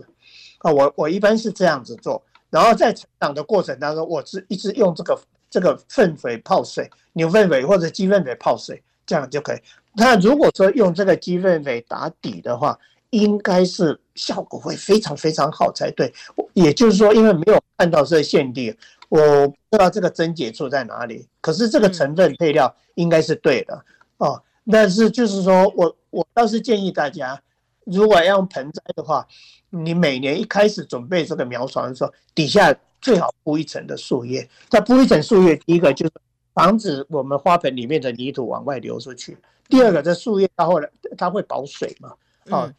[0.60, 9.60] 啊，我我一般是这样子做，然后在成长的过程当中，我是一直用这个这个粪肥泡水，牛粪肥或者鸡粪肥泡水，这样就可以。
[9.94, 12.78] 那如果说用这个鸡粪肥打底的话，
[13.12, 16.14] 应该是效果会非常非常好才对，
[16.54, 18.76] 也就是说，因为没有看到这个限定，
[19.10, 21.28] 我不知道这个症结处在哪里。
[21.42, 23.84] 可是这个成分配料应该是对的
[24.18, 24.40] 哦。
[24.72, 27.42] 但是就是说我我倒是建议大家，
[27.86, 29.26] 如果要用盆栽的话，
[29.72, 34.48] 你每年一开始准备这个苗床的时候，底下最好铺一层的树叶。
[34.70, 36.12] 再铺一层树叶，第一个就是
[36.54, 39.34] 防止我们花盆里面的泥土往外流出去；
[39.68, 42.14] 第二个，这树叶它后来它会保水嘛，
[42.52, 42.72] 哦。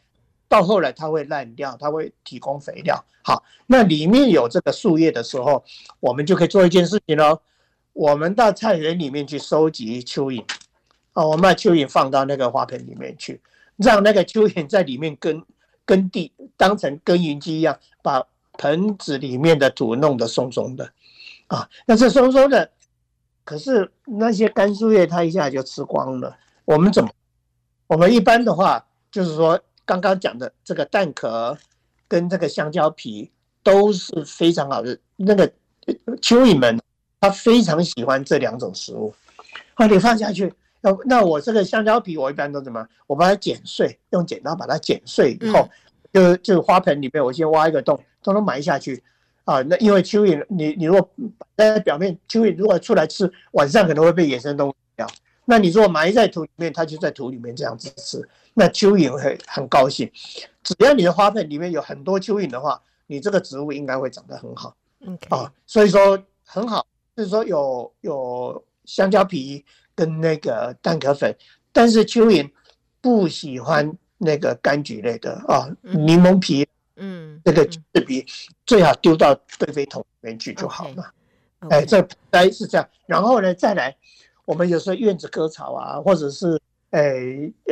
[0.51, 3.01] 到后来它会烂掉，它会提供肥料。
[3.23, 5.63] 好，那里面有这个树叶的时候，
[6.01, 7.39] 我们就可以做一件事情喽。
[7.93, 10.43] 我们到菜园里面去收集蚯蚓，
[11.13, 13.39] 啊，我们把蚯蚓放到那个花盆里面去，
[13.77, 15.41] 让那个蚯蚓在里面耕
[15.85, 18.21] 耕地，当成耕耘机一样，把
[18.57, 20.91] 盆子里面的土弄得松松的。
[21.47, 22.69] 啊，那这松松的，
[23.45, 26.35] 可是那些干树叶它一下就吃光了。
[26.65, 27.09] 我们怎么？
[27.87, 29.57] 我们一般的话就是说。
[29.91, 31.57] 刚刚讲的这个蛋壳
[32.07, 33.29] 跟这个香蕉皮
[33.61, 34.97] 都是非常好的。
[35.17, 35.45] 那个
[36.21, 36.79] 蚯蚓们，
[37.19, 39.13] 它非常喜欢这两种食物。
[39.73, 42.87] 好，你放下去，那那我这个香蕉皮，我一般都怎么？
[43.05, 45.67] 我把它剪碎，用剪刀把它剪碎以后，
[46.13, 49.03] 就就花盆里面，我先挖一个洞，通通埋下去。
[49.43, 51.09] 啊，那因为蚯蚓，你你如果
[51.57, 55.07] 在表面，蚯蚓如果出来吃，晚上可能会被野生动物咬。
[55.45, 58.27] 那你如果埋在土里面，它就在土里面这样子吃。
[58.53, 60.11] 那蚯蚓会很高兴，
[60.61, 64.75] 只要你的花盆里面有很多蚯蚓的话，你这个植物应该会长得很好。
[64.99, 69.63] 嗯，啊，所以说很好，就是说有有香蕉皮
[69.95, 71.35] 跟那个蛋壳粉，
[71.71, 72.49] 但是蚯蚓
[72.99, 78.25] 不喜欢那个柑橘类的啊，柠檬皮，嗯，这个橘子皮
[78.65, 81.13] 最好丢到堆肥桶里面去就好了。
[81.69, 82.87] 哎，这大概是这样。
[83.05, 83.95] 然后呢，再来，
[84.51, 86.59] 我们有时候院子割草啊，或者是
[86.89, 87.01] 呃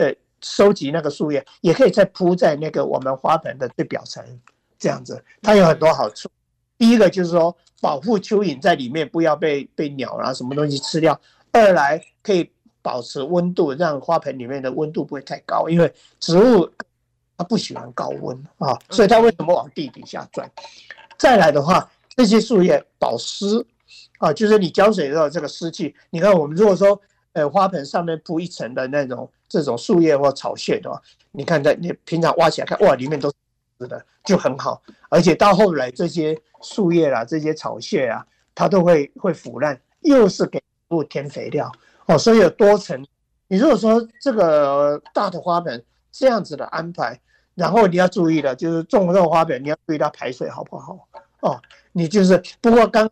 [0.01, 0.15] 呃。
[0.41, 4.23] 收集那个树叶，也可以再铺在那个我们花盆的最表层，
[4.79, 6.29] 这样子，它有很多好处。
[6.77, 11.13] 第一个就是说，保护蚯蚓在里面不要被被鸟啊什么东西吃掉；
[11.51, 12.49] 二来可以
[12.81, 16.71] 保持温度，让花盆里面的温度不会太高，因为植物
[17.37, 20.49] 它不喜欢高温啊，所以它为什么往地底下钻？
[21.17, 23.45] 再来的话，这些树叶保湿
[24.19, 27.01] 啊，就是你浇水的时候这个湿气，你看我们如果说。
[27.33, 30.99] 呃，花盆上面铺一层的那种这种树叶或草屑的话，
[31.31, 33.31] 你看在你平常挖起来看，哇，里面都
[33.79, 34.81] 是的，就很好。
[35.09, 41.71] 而且到后来这些树叶啊，这些草屑啊，它都会会腐烂，又是给植物添肥料
[42.07, 42.17] 哦。
[42.17, 43.05] 所以有多层。
[43.47, 47.17] 你如果说这个大的花盆这样子的安排，
[47.53, 51.07] 然后你要注意的，就是种这种花盆，你要注意它排水好不好
[51.41, 51.61] 哦。
[51.91, 53.07] 你就是不过刚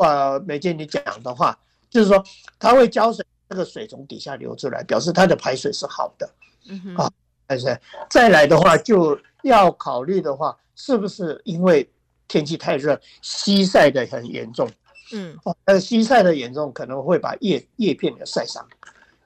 [0.00, 1.58] 呃美娟你讲的话，
[1.88, 2.22] 就是说
[2.58, 3.24] 它会浇水。
[3.52, 6.30] 这个水从底下流出来，表示它的排水是好的，
[6.68, 7.10] 嗯啊，
[7.48, 7.76] 但是
[8.08, 11.90] 再来的话就要考虑的话，是不是因为
[12.28, 14.70] 天气太热，西晒的很严重，
[15.12, 18.64] 嗯，哦，那西晒的严重可能会把叶叶片给晒伤，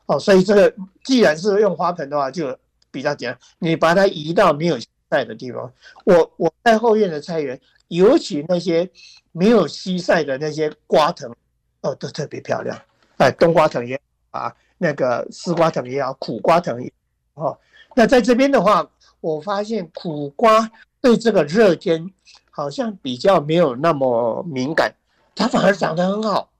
[0.07, 2.59] 哦，所以这个既然是用花盆的话，就
[2.91, 5.71] 比较简单，你把它移到没有西晒的地方。
[6.07, 8.91] 我我在后院的菜园，尤其那些
[9.35, 11.31] 没有西晒的那些瓜藤，
[11.83, 12.81] 哦，都特别漂亮，
[13.19, 14.01] 哎，冬瓜藤也。
[14.31, 16.93] 啊，那个丝瓜藤也好，苦瓜藤也
[17.35, 17.57] 好，
[17.95, 18.85] 那在这边的话，
[19.21, 20.69] 我发现苦瓜
[21.01, 22.11] 对这个热天
[22.51, 24.93] 好像比较没有那么敏感，
[25.37, 26.51] 它反而长得很好。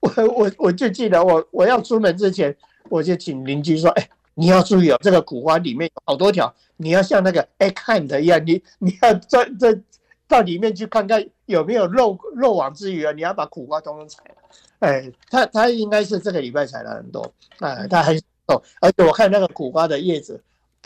[0.00, 2.56] 我我我就记得我我要出门之前，
[2.88, 9.84] 我就请邻居说：“哎，你要注意哦，这个苦瓜里面有好多条，你要像那个 egg hunt 一样，你你要钻钻
[10.28, 13.12] 到里面去看看有没有漏漏网之鱼啊！
[13.12, 14.34] 你要把苦瓜统统采了。”
[14.80, 18.16] 哎，他他应该是这个礼拜采了很多，哎，他很
[18.46, 20.40] 哦，而且我看那个苦瓜的叶子，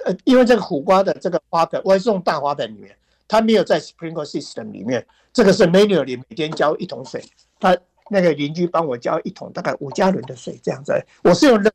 [0.04, 2.96] 呃，因为这个苦瓜的这个花盆，我也是用大花盆里面，
[3.28, 7.22] 它没有在 sprinkle system 里面，这个是 manually 每天浇一桶水，
[7.60, 7.76] 他
[8.08, 11.70] 那个邻居帮我浇一桶大概五加仑的水这样子，我是用热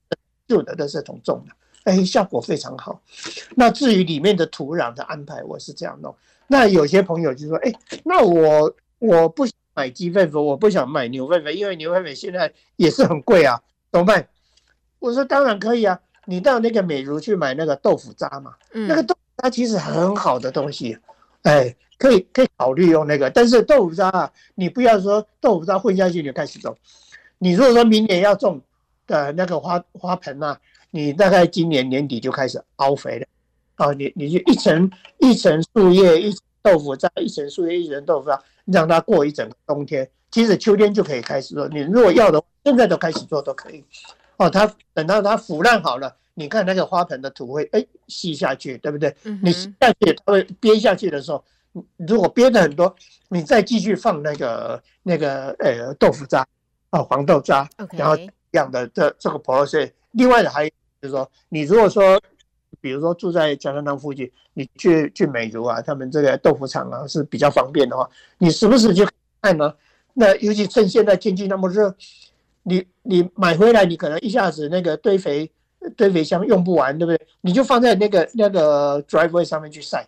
[0.48, 1.54] 旧的热水桶种的，
[1.92, 3.00] 哎，效果非常好。
[3.56, 6.16] 那至于里面的土壤的安排，我是这样弄。
[6.48, 7.74] 那有些朋友就说，哎，
[8.04, 9.46] 那我我不。
[9.78, 14.28] 买鸡粪肥，我不想买牛粪肥，因为牛粪肥现在也是很贵啊，怎么办？
[14.98, 20.98] 我说当然可以啊，你到那个美如去买那个豆腐渣嘛，嗯、那个豆腐渣其实很好的东西，
[21.44, 26.76] 哎，可以可以考虑用那个，但是豆腐渣啊，你不要说豆腐渣混下去你就开始种，
[27.38, 28.60] 你如果说明年要种
[29.06, 33.28] 的那个花花盆啊，你大概今年年底就开始凹肥了，
[33.78, 38.40] 哦，你你就一层一层树叶，一层豆腐渣，一层树叶，一层豆腐渣。
[38.66, 41.66] 让它过一整个冬天，其实秋天就可以开始做。
[41.70, 43.82] 你如果要的，现在都开始做都可以。
[44.36, 49.16] 哦，它等到它腐烂好了，你看那个花盆的土会哎吸下去，对不对？
[49.42, 51.42] 你吸下去，它会憋下去的时候，
[51.96, 52.94] 如果憋的很多，
[53.30, 56.42] 你再继续放那个那个呃豆腐渣
[56.90, 59.94] 啊、哦、黄豆渣.然后这样的这这个婆碎。
[60.12, 60.70] 另外的还有
[61.02, 62.22] 就是说，你如果说。
[62.88, 69.06] 比如说住在交通堂附近，你去去美如啊，他们这个豆腐厂啊是比较方便的话，你时不时就
[69.42, 69.74] 看呢？
[70.14, 71.94] 那尤其趁现在天气那么热，
[72.64, 75.52] 你你买回来，你可能一下子那个堆肥
[75.98, 77.28] 堆肥箱用不完，对不对？
[77.42, 80.08] 你就放在那个那个 driveway 上面去晒，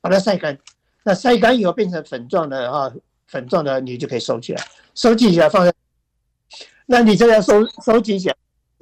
[0.00, 0.56] 把它晒干。
[1.02, 2.92] 那晒干以后变成粉状的啊，
[3.26, 4.62] 粉状的你就可以收起来，
[4.94, 5.74] 收集起来放在。
[6.86, 8.36] 那你这样收收集起来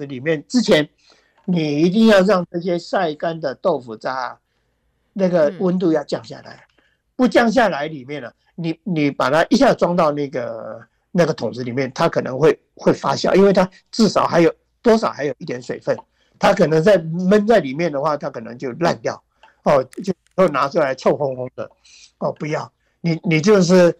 [0.05, 0.87] 里面之前。
[1.45, 4.37] 你一定要让这些晒干的豆腐渣，
[5.13, 6.65] 那个温度要降下来，
[7.15, 10.81] 不降下来里面呢，你你把它一下装到那个
[11.11, 15.97] 那个桶子里面，它可能会会发酵，因为它至少还有多少还有一点水分，
[16.37, 19.21] 它可能在闷在里面的话，它可能就烂掉，
[19.63, 21.69] 哦，就会拿出来臭烘烘的，
[22.19, 22.71] 哦，不要，
[23.01, 23.97] 你你就是。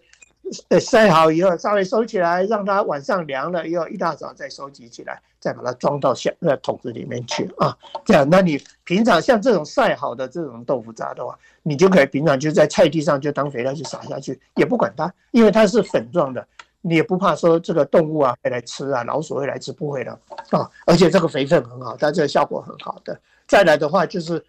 [0.68, 7.76] 呃，晒好以后稍微收起来，让它晚上凉了以后，一大早再收集起来，再把它装到小那桶子里面去啊。
[8.04, 16.46] 这样，那你平常像这种晒好的这种豆腐渣的话，你就可以平常就在菜地上就当肥料去撒下去，也不管它，因为它是粉状的，
[16.80, 20.12] 你也不怕说这个动物啊会来吃啊，老鼠会来吃，不会的
[20.50, 20.70] 啊。
[20.84, 23.18] 而且这个肥分很好，它这个效果很好的。
[23.46, 24.44] 再来的话就是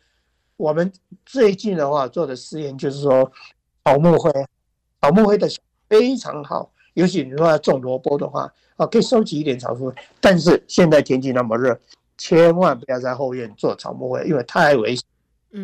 [0.58, 0.92] 我们
[1.26, 3.32] 最近的话做的实验就是说
[3.86, 4.32] 草木灰，
[5.02, 5.48] 草木灰的。
[6.00, 9.96] 非常好，尤其你说要种萝卜的话，啊，可以收集一点草木灰。
[10.20, 11.80] 但是现在天气那么热，
[12.18, 15.06] 千万不要在后院做草木灰，因为太危险。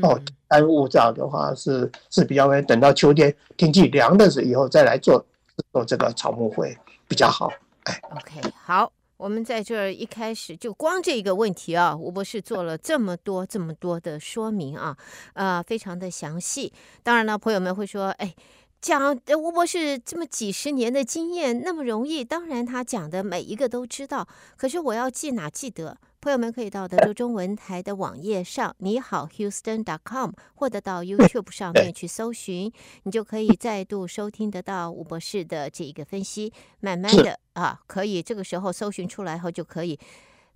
[0.03, 2.65] 哦，干物燥的话是是比较危险。
[2.67, 5.25] 等到秋天天气凉的时候以后再来做
[5.73, 6.77] 做这个草木灰
[7.07, 7.51] 比较好。
[7.85, 14.95] 哎，OK，好，我们在这儿一开始就光这个问题啊，吴博士做了这么多这么多的说明啊，
[15.33, 16.71] 呃，非常的详细。
[17.01, 18.35] 当然了，朋友们会说，哎。
[18.81, 24.27] 讲吴博士这么几十年的经验那么容易，当然他讲的每一个都知道。
[24.55, 25.97] 可是我要记哪记得？
[26.21, 32.71] 朋友们可以到德州中文台的网页上，你好 Houston.com，或者到 YouTube 上面去搜寻，
[33.03, 36.51] 你就可以再度收听得到吴博士的这一个分析。
[36.81, 39.97] 慢慢的啊，可以这个时候搜寻出来后就可以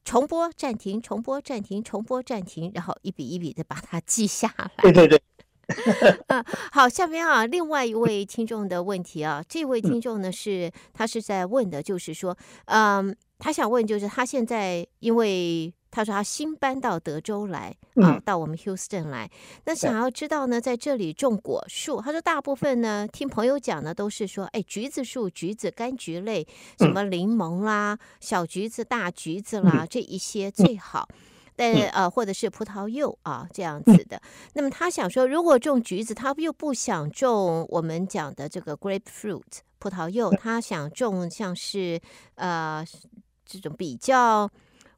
[0.04, 4.72] 重播暂停，重播暂停，重播暂停，然后一笔一笔的把它记下来。
[4.78, 5.22] 对对对。
[6.28, 19.30] 啊， 好，下面啊，另外一位听众的问题啊，这位听众呢是他是在问的，就是说，嗯，他想问，就是他现在因为他说他新搬到德州来啊，到我们 Houston 来，
[19.66, 26.46] 那想要知道呢，在这里种果树，他说大部分呢，听朋友讲呢都是说，哎，橘子树、橘子、柑橘类，
[26.78, 31.08] 什么柠檬啦、小橘子、大橘子啦，这一些最好。
[31.56, 34.22] 但呃，或者是葡萄柚啊这样子的。
[34.54, 39.42] 那么他想说，如果种橘子，他又不想种我们讲的这个 grapefruit
[39.80, 42.00] 葡萄柚，他想种像是
[42.36, 42.86] 呃
[43.46, 44.50] 这种比较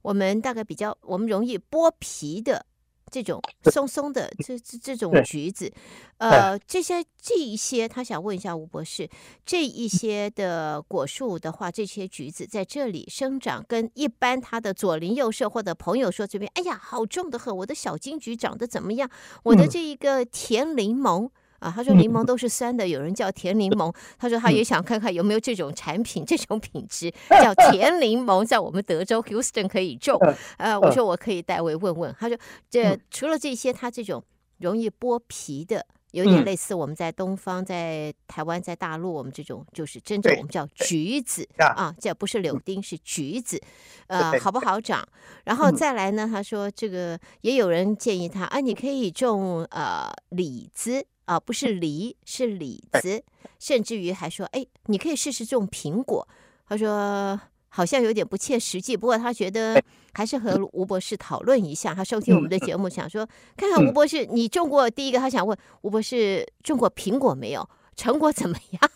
[0.01, 2.65] 我们大概比较我们容易剥皮的。
[3.11, 3.41] 这种
[3.71, 5.71] 松松的这这这种橘子，
[6.17, 9.09] 呃，这些这一些，他想问一下吴博士，
[9.45, 19.09] 这一些的果树的话，这些橘子在这里生长，跟一般他的左邻右舍或者朋友说这边，哎呀，好重的很，我的小金桔长得怎么样？
[19.43, 21.29] 我的这一个甜柠檬
[21.59, 23.93] 啊，他说柠檬都是酸的，有人叫甜柠檬。
[24.17, 30.19] 他说他也想看看有没有这种产品，这种品质 叫甜柠檬，在我们德州 Houston 可以种。
[30.57, 32.15] 呃，我说我可以代为问问。
[32.19, 32.37] 他说
[32.69, 34.23] 这除了这些，他这种
[34.59, 35.85] 容易剥皮的。
[36.11, 43.61] 有点类似我们在东方，在台湾，在大陆，我们这种就是真正我们叫橘子啊，这不是柳丁，是橘子，
[44.07, 45.05] 呃，好不好长？
[45.43, 53.23] 然后再来呢，他说这个也有人建议他啊，你可以种呃李子啊，不是梨，是李子，
[53.59, 56.27] 甚至于还说，哎，你可以试试种苹果。
[56.67, 57.39] 他说。
[57.67, 61.93] 好像有点不切实际，不过他觉得还是和吴博士讨论一下。
[61.93, 67.69] 他收听我们的节目，想说看看吴博士，你种过第一个，他想问吴博士种过苹果没有？
[67.97, 68.91] 成果怎么样？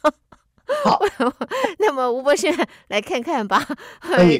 [0.85, 0.97] 好，
[1.79, 2.47] 那么吴博士
[2.87, 3.67] 来看看吧，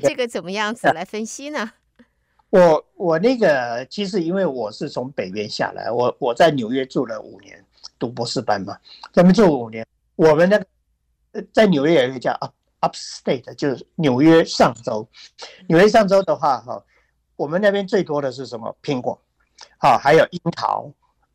[0.02, 1.72] 这个怎么样子来分析呢？
[2.50, 7.62] 我我那个其实因为我是从北边下来，我我在纽约住了五年，
[8.00, 8.76] 读博士班嘛，
[9.14, 9.86] 咱们住五年，
[10.16, 12.54] 我们那在纽约有一个叫 Up。
[12.82, 15.06] Upstate 就是纽约上州，
[15.68, 16.82] 纽约上州的话，哈，
[17.36, 18.74] 我们那边最多的是什么？
[18.82, 19.20] 苹果，
[19.80, 20.89] 啊，还有樱桃，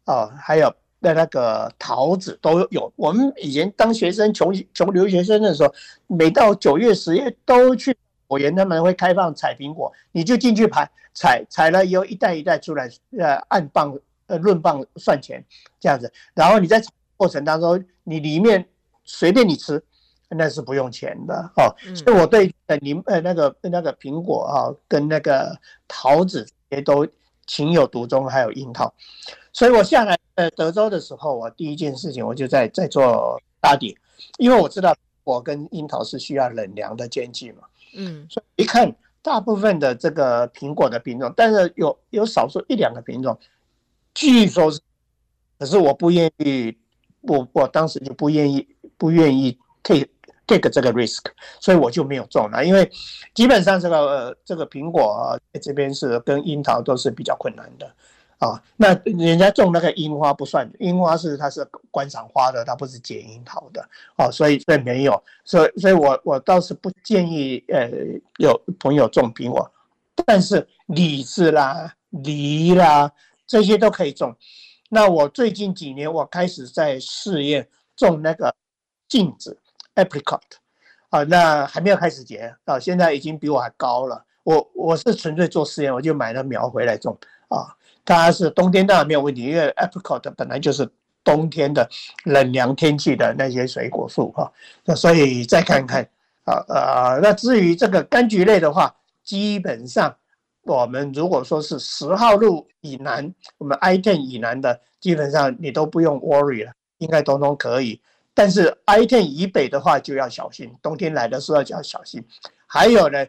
[0.07, 2.91] 啊，还有那那个桃子都有。
[2.97, 5.71] 我们以前当学生，穷穷留学生的时候，
[6.07, 7.95] 每到九月十月都去
[8.27, 12.89] 果园，他们会开放采苹果，你就进去采，采采了以后一袋一袋出来，
[13.19, 13.95] 呃，按磅
[14.27, 15.45] 呃论磅算钱
[15.81, 16.13] 这样子。
[16.35, 16.83] 然后你在
[17.17, 18.67] 过程当中，你里面
[19.05, 19.83] 随便你吃。
[20.37, 25.57] 那是不用钱的哦，所以我对呃柠呃那个那个苹果啊跟那个
[25.87, 27.07] 桃子也都
[27.47, 28.93] 情有独钟，还有樱桃，
[29.53, 33.97] 所以我下来呃德州的时候，我第一件事情我就在在做打底，
[34.39, 37.63] 因为我知道我跟樱桃是需要冷凉的天气嘛，
[37.95, 43.39] 嗯，所以一看大部分的这个苹果的品种，但是有有少数一两个品种，
[44.15, 44.81] 据说是，
[45.59, 46.77] 可是我不愿意，
[47.23, 50.09] 我我当时就不愿意不愿意 take。
[50.47, 51.23] take 这个 risk，
[51.59, 52.87] 所以我就没有种了，因为
[53.33, 57.91] 基本上这个呃这个苹果啊，这边是跟樱桃都是比较困难的
[58.37, 58.63] 啊。
[58.77, 63.89] 那人家种那个樱花不算，樱花是它是观赏花的，它不是结樱桃的
[64.19, 67.91] 哦，所以所以没有，所以所以我我倒是不建议呃
[68.37, 69.73] 有朋友种苹果，
[70.27, 73.11] 但是李子啦、梨啦
[73.47, 74.37] 这些都可以种。
[74.91, 78.55] 那我最近几年我开始在试验种那个
[79.09, 79.59] 镜子。
[79.97, 80.41] Apricot，
[81.11, 84.25] 啊，那还没有开始结啊，现在已经比我还高了。
[84.43, 87.17] 我我是纯粹做试验，我就买了苗回来种
[87.47, 87.73] 啊。
[88.05, 90.91] 它是冬天当然没有问题，因为 Apricot 本来就是
[91.23, 91.89] 冬天的
[92.25, 94.53] 冷凉天气的那些水果树哈。
[94.85, 96.03] 那所以再看看
[96.43, 98.93] 啊啊，那至于这个柑橘类的话，
[99.23, 100.13] 基本上
[100.65, 108.01] 我们如果说是十号路以南，我们 I ten 以南的，基本上你都不用 worry 了，应该通通可以。
[108.33, 112.25] 但是 I ten 以北的话就要小心，冬天来的时候就要小心。
[112.67, 113.27] 还有呢，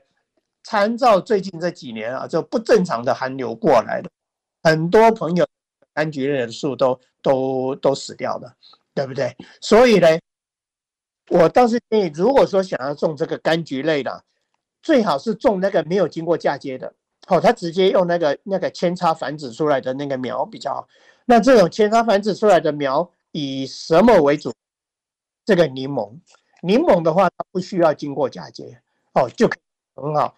[0.63, 4.09] 参照最近这几年啊，就不正常的寒流过来的，
[4.63, 5.45] 很多朋友
[5.93, 8.55] 柑橘类的树都都都死掉了，
[8.93, 9.36] 对不对？
[9.61, 10.07] 所以呢，
[11.29, 14.23] 我倒是建议，如果说想要种这个柑橘类的，
[14.81, 16.93] 最好是种那个没有经过嫁接的，
[17.26, 20.88] 好，它直接用那个那个扦插繁殖出来的那个苗比较好。
[21.26, 24.53] 那这种扦插繁殖出来的苗以什么为主？
[25.43, 26.11] 这个柠檬，
[26.61, 28.80] 柠檬的话，它不需要经过嫁接
[29.13, 29.47] 哦，就
[29.95, 30.36] 很好。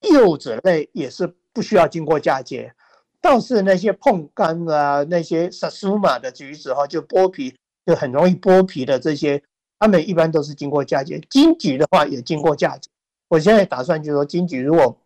[0.00, 2.72] 柚子类也是不需要经过嫁接，
[3.20, 9.42] 倒是那些碰柑啊，那些萨苏玛的橘子哈，就剥皮就很容易剥皮的这些，
[9.78, 11.20] 它们一般都是经过嫁接。
[11.30, 12.88] 金桔的话也经过嫁接。
[13.28, 14.96] 我现在打算就是说，金桔如果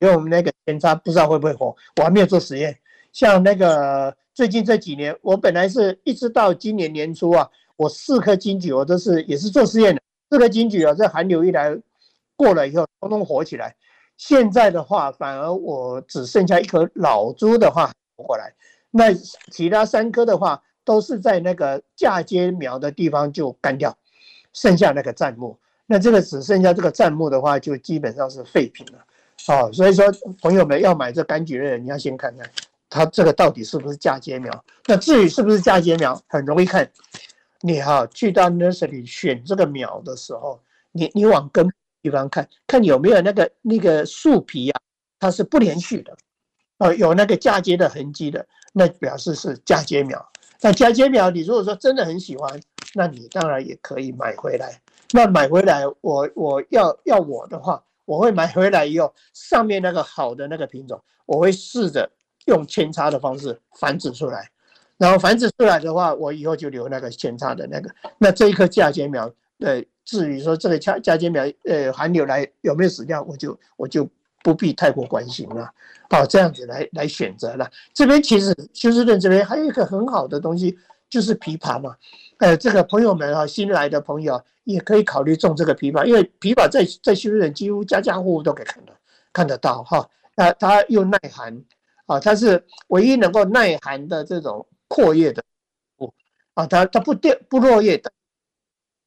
[0.00, 2.76] 因为我们那个扦插不知道会不会活，我还没有做实验。
[3.12, 7.48] 像那个最近这几年，我本来是一直到今年年初啊。
[7.76, 10.00] 我四颗金桔，我都是也是做实验的。
[10.30, 11.76] 四颗金桔啊，这寒流一来
[12.34, 13.76] 过了以后，通通活起来。
[14.16, 18.50] 现在的话，反而我只剩下一颗老株的话活过来。
[18.90, 19.12] 那
[19.52, 23.94] 其他三颗的话，都是在那个嫁接苗的地方就干掉，
[24.54, 25.58] 剩下那个砧木。
[25.84, 29.04] 那这个只剩下这个砧木的话，就基本上是废品了。
[29.48, 30.04] 哦，所以说
[30.42, 32.50] 朋友们要买这柑橘类的，你要先看看
[32.88, 34.64] 它这个到底是不是嫁接苗。
[34.86, 36.90] 那至于是不是嫁接苗，很容易看。
[37.62, 40.60] 你哈去到 nursery 选这个苗的时候，
[40.92, 41.68] 你你往根
[42.02, 44.80] 地方看看有没有那个那个树皮啊，
[45.18, 46.16] 它是不连续的，
[46.78, 50.24] 哦，有那个嫁接的痕迹的，那表示是嫁接苗。
[50.60, 52.60] 那嫁接苗，你如果说真的很喜欢，
[52.94, 54.80] 那你当然也可以买回来。
[55.12, 62.10] 那买回来，我我要要我的话，我会买回来以后，上面那个好的那个品种，我会试着
[62.46, 64.50] 用扦插的方式繁殖出来。
[64.96, 67.90] 然后繁殖出来的话，我以后就留那个扦插的那个。
[68.16, 74.08] 那这一颗嫁接苗，呃，至于说这个嫁嫁接苗，呃，寒流来有没有死掉，我就我就
[74.42, 75.70] 不必太过关心了。
[76.08, 77.70] 好，这样子来来选择了。
[77.92, 80.78] 这边其实休斯顿这边还有一个很好的东西，
[81.16, 81.96] 就是枇杷嘛。
[82.36, 88.92] 呃，这个朋友们啊，新来的朋友也可以考虑种这个枇杷，因为枇杷在在休斯顿几乎家家户户都可以看到
[89.32, 90.06] 看得到哈。
[90.34, 91.58] 那它又耐寒
[92.04, 95.42] 啊，它是唯一能够耐寒的这种阔叶的
[96.00, 96.12] 物
[96.52, 98.12] 啊，它它不掉不落叶的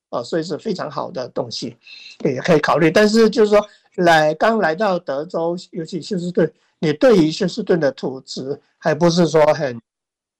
[0.09, 1.77] 啊，所以是非常好的东西，
[2.25, 2.89] 也可以考虑。
[2.89, 3.63] 但是就是说
[3.97, 9.79] 来刚来到德州，尤其休斯顿，你对于休斯顿的土质还不是说很。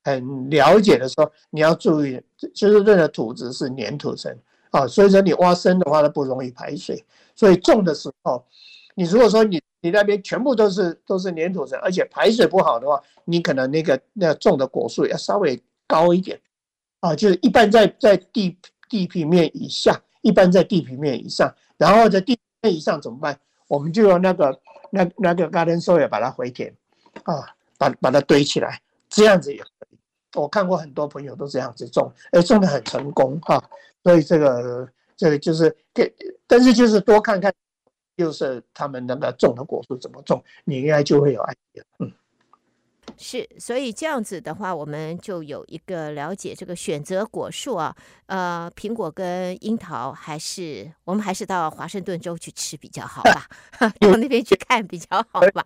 [0.03, 2.21] 很了解的时候，你要注意，
[2.55, 4.35] 休斯顿的土质是黏土层
[4.71, 7.03] 啊，所以说你挖深的话，它不容易排水。
[7.35, 8.45] 所以种的时候，
[8.95, 16.39] 你如果说你你那边全部都是都是黏土层，而且排水不好的话，你可能那个那种的果树要稍微高一点
[16.99, 18.57] 啊，就是一般在在地
[18.89, 23.39] 地平面以下，一般在地平面以上，然后在地面以上怎么办？
[23.67, 24.59] 我们就用那个
[24.91, 26.73] 那那个 garden soil 把它回填
[27.23, 29.63] 啊，把把它堆起来，这样子也。
[30.35, 33.63] 我看过很多朋友都这样子种，哎，种的很成功哈，
[34.03, 36.13] 所以这个这个就是给，
[36.45, 37.53] 但是就是多看看，
[38.15, 42.11] 就是他们那个种的果树怎么种，你应该就会有 idea，嗯。
[43.17, 47.95] 是，所以这样子的话，我们就有一个了解这个选择果树啊，
[48.27, 53.47] 呃，苹果跟樱桃，还是我们还是到华盛顿州去吃比较好吧，
[53.99, 55.65] 到那边去看比较好吧。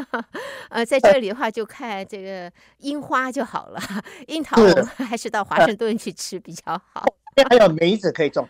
[0.70, 3.80] 呃，在这里的话就看这个樱花就好了，
[4.26, 7.04] 樱桃我们还是到华盛顿去吃比较好。
[7.48, 8.48] 还有梅子可以种，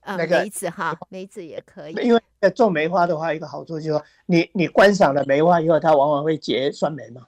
[0.00, 1.94] 呃，梅子哈，梅子也可以。
[1.94, 7.22] 因为种梅花的话，一个好处就是说，你你观赏了梅花以后，它往往会结酸梅嘛。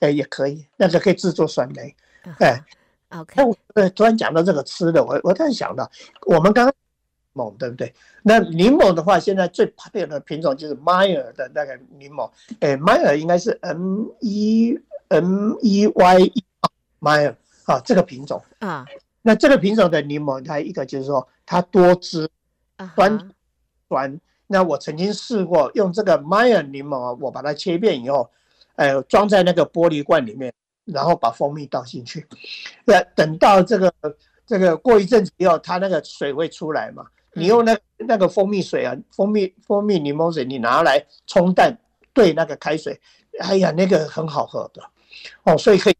[0.00, 1.94] 哎，也可以，那个可以制作酸梅。
[2.38, 2.62] 哎
[3.10, 3.34] ，OK。
[3.36, 3.56] 那我
[3.90, 5.90] 突然讲到这个吃的，我我突然想到，
[6.26, 6.72] 我们刚
[7.34, 7.92] 檬对不对？
[8.22, 12.30] 那柠檬的话，现在最 popular 的品种就是 Meyer 的那个柠檬。
[12.60, 14.78] 哎，Meyer 应该是 M E
[15.08, 16.44] M E Y E
[17.00, 17.34] Meyer
[17.64, 18.86] 啊，这个品种啊。
[19.22, 22.28] 那这个品种的柠檬，它一个就是说它多汁，
[22.94, 23.30] 酸
[23.88, 24.20] 酸。
[24.46, 28.30] 那我曾经试过用这个 Meyer 柠檬啊，我把它切片以后。
[28.78, 30.52] 呃，装在那个玻璃罐里面，
[30.84, 32.24] 然后把蜂蜜倒进去。
[32.84, 33.92] 那等到这个
[34.46, 37.04] 这个过一阵子以后，它那个水会出来嘛？
[37.32, 41.76] 你用那那个蜂蜜水啊，蜂蜜蜂蜜柠檬水，你拿来冲淡
[42.12, 43.00] 兑那个开水，
[43.40, 44.80] 哎呀，那个很好喝的
[45.42, 45.96] 哦，所以可以。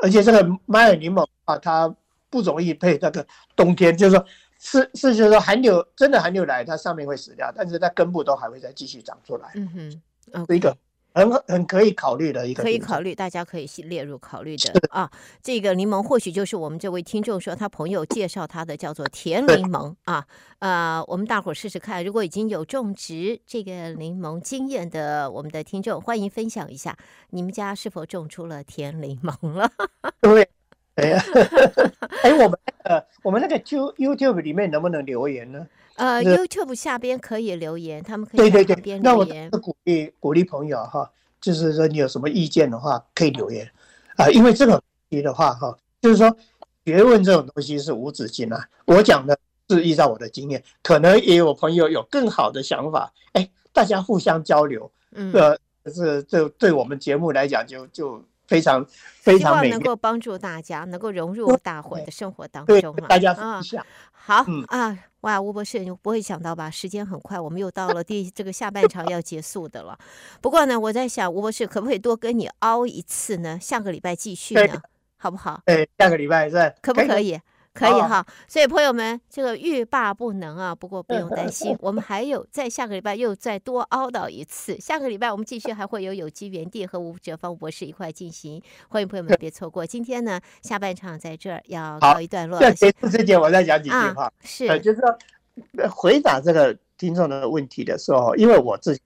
[0.00, 1.92] 而且这个麦尔柠檬啊，它
[2.30, 3.26] 不容易配那个
[3.56, 4.24] 冬天，就是说，
[4.60, 9.50] 是是就是说寒流真的寒流来，它上面会死掉，但是它根部都还会再继续长出来。
[9.54, 9.68] 嗯
[10.32, 10.76] 哼，这个。
[11.14, 15.10] 很很可以考虑的一个，可以考虑，大家可以列入考虑的啊。
[15.42, 20.26] 这个柠檬或许就是我们这位听众说他朋友介绍他的，叫做甜柠檬啊。
[20.60, 26.96] 呃，我们大伙试试看，如果已经有种植这个柠檬经验的我们的听众，欢迎分享一下，
[27.30, 29.70] 你们家是否种出了甜柠檬了？
[30.22, 30.48] 对，
[30.96, 31.24] 哎呀，
[32.22, 35.66] 哎，我们呃，我们那个 You YouTube 里面能不能留言呢？
[35.96, 39.24] 呃，YouTube 下边可以留言，他们可以对对对，那我
[39.60, 43.70] 鼓励鼓励朋友哈，就是说你有什么意见的话可以留言。
[44.16, 46.34] 啊，因为这个题的话哈，就是说
[46.84, 48.66] 学问这种东西是无止境啊。
[48.84, 49.38] 我讲的
[49.70, 55.58] 是依照我的经验，可能也有朋友有更好的想法，哎，大家互相交流，嗯，呃，
[55.90, 58.22] 是这对我们节目来讲就就
[58.52, 58.86] 非常
[59.20, 63.84] 非常美，希望能够帮助大家能够融入大伙的生活当中大家分享。
[64.12, 64.98] 好啊。
[65.22, 66.68] 哇，吴博士，你不会想到吧？
[66.68, 69.96] 时间很快，我们又到了第这个下半场要结束的了。
[70.42, 73.56] 不过呢，我在想，吴博士可不可以多跟你凹一次呢？
[73.60, 74.82] 下个礼拜继续呢，
[75.16, 75.62] 好不好？
[75.66, 77.08] 哎，下个礼拜是可不可以？
[77.08, 77.40] 可以
[77.74, 80.74] 哈，所以朋友们，这个欲罢不能啊。
[80.74, 84.78] 不过不用担心，我们还有在下个礼拜又再多凹到一次。
[84.78, 89.86] 下个礼拜我们继续还会有有机园地和吴哲芳博士一块进行，欢迎朋友们别错过。
[89.86, 92.60] 今天呢，下半场在这儿要告一段落。
[92.60, 94.24] 在结束之前，我再讲几句话。
[94.24, 99.00] 啊、是，就是说回答这个听众的问题的时候，因为我自己，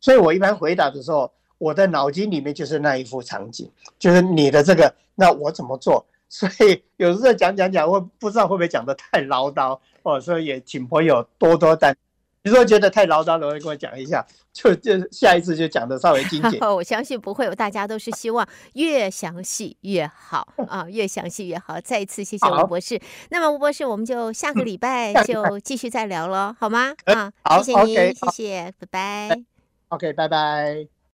[0.00, 3.68] 所以我一般回答的时候，我的脑筋里面就是那一幅场景，
[3.98, 6.06] 就是你的这个，那我怎么做？
[6.34, 11.96] 所以有时候讲讲讲，我不知道会不会讲的太唠叨哦，所以也请朋友多多担。
[12.42, 16.58] 你如果觉得太唠叨的，会跟我讲一下，就就下一次就讲的稍微精简。
[16.74, 21.80] 我相信不会，大家都是希望越详细越好啊，越详细越好。
[21.80, 23.00] 再一次谢谢吴博士。
[23.30, 26.92] 那么吴博士，我们就下个礼拜就继续再聊了，好吗？
[27.04, 29.42] 啊，谢谢您，谢谢，拜拜。
[29.90, 30.93] OK，拜拜。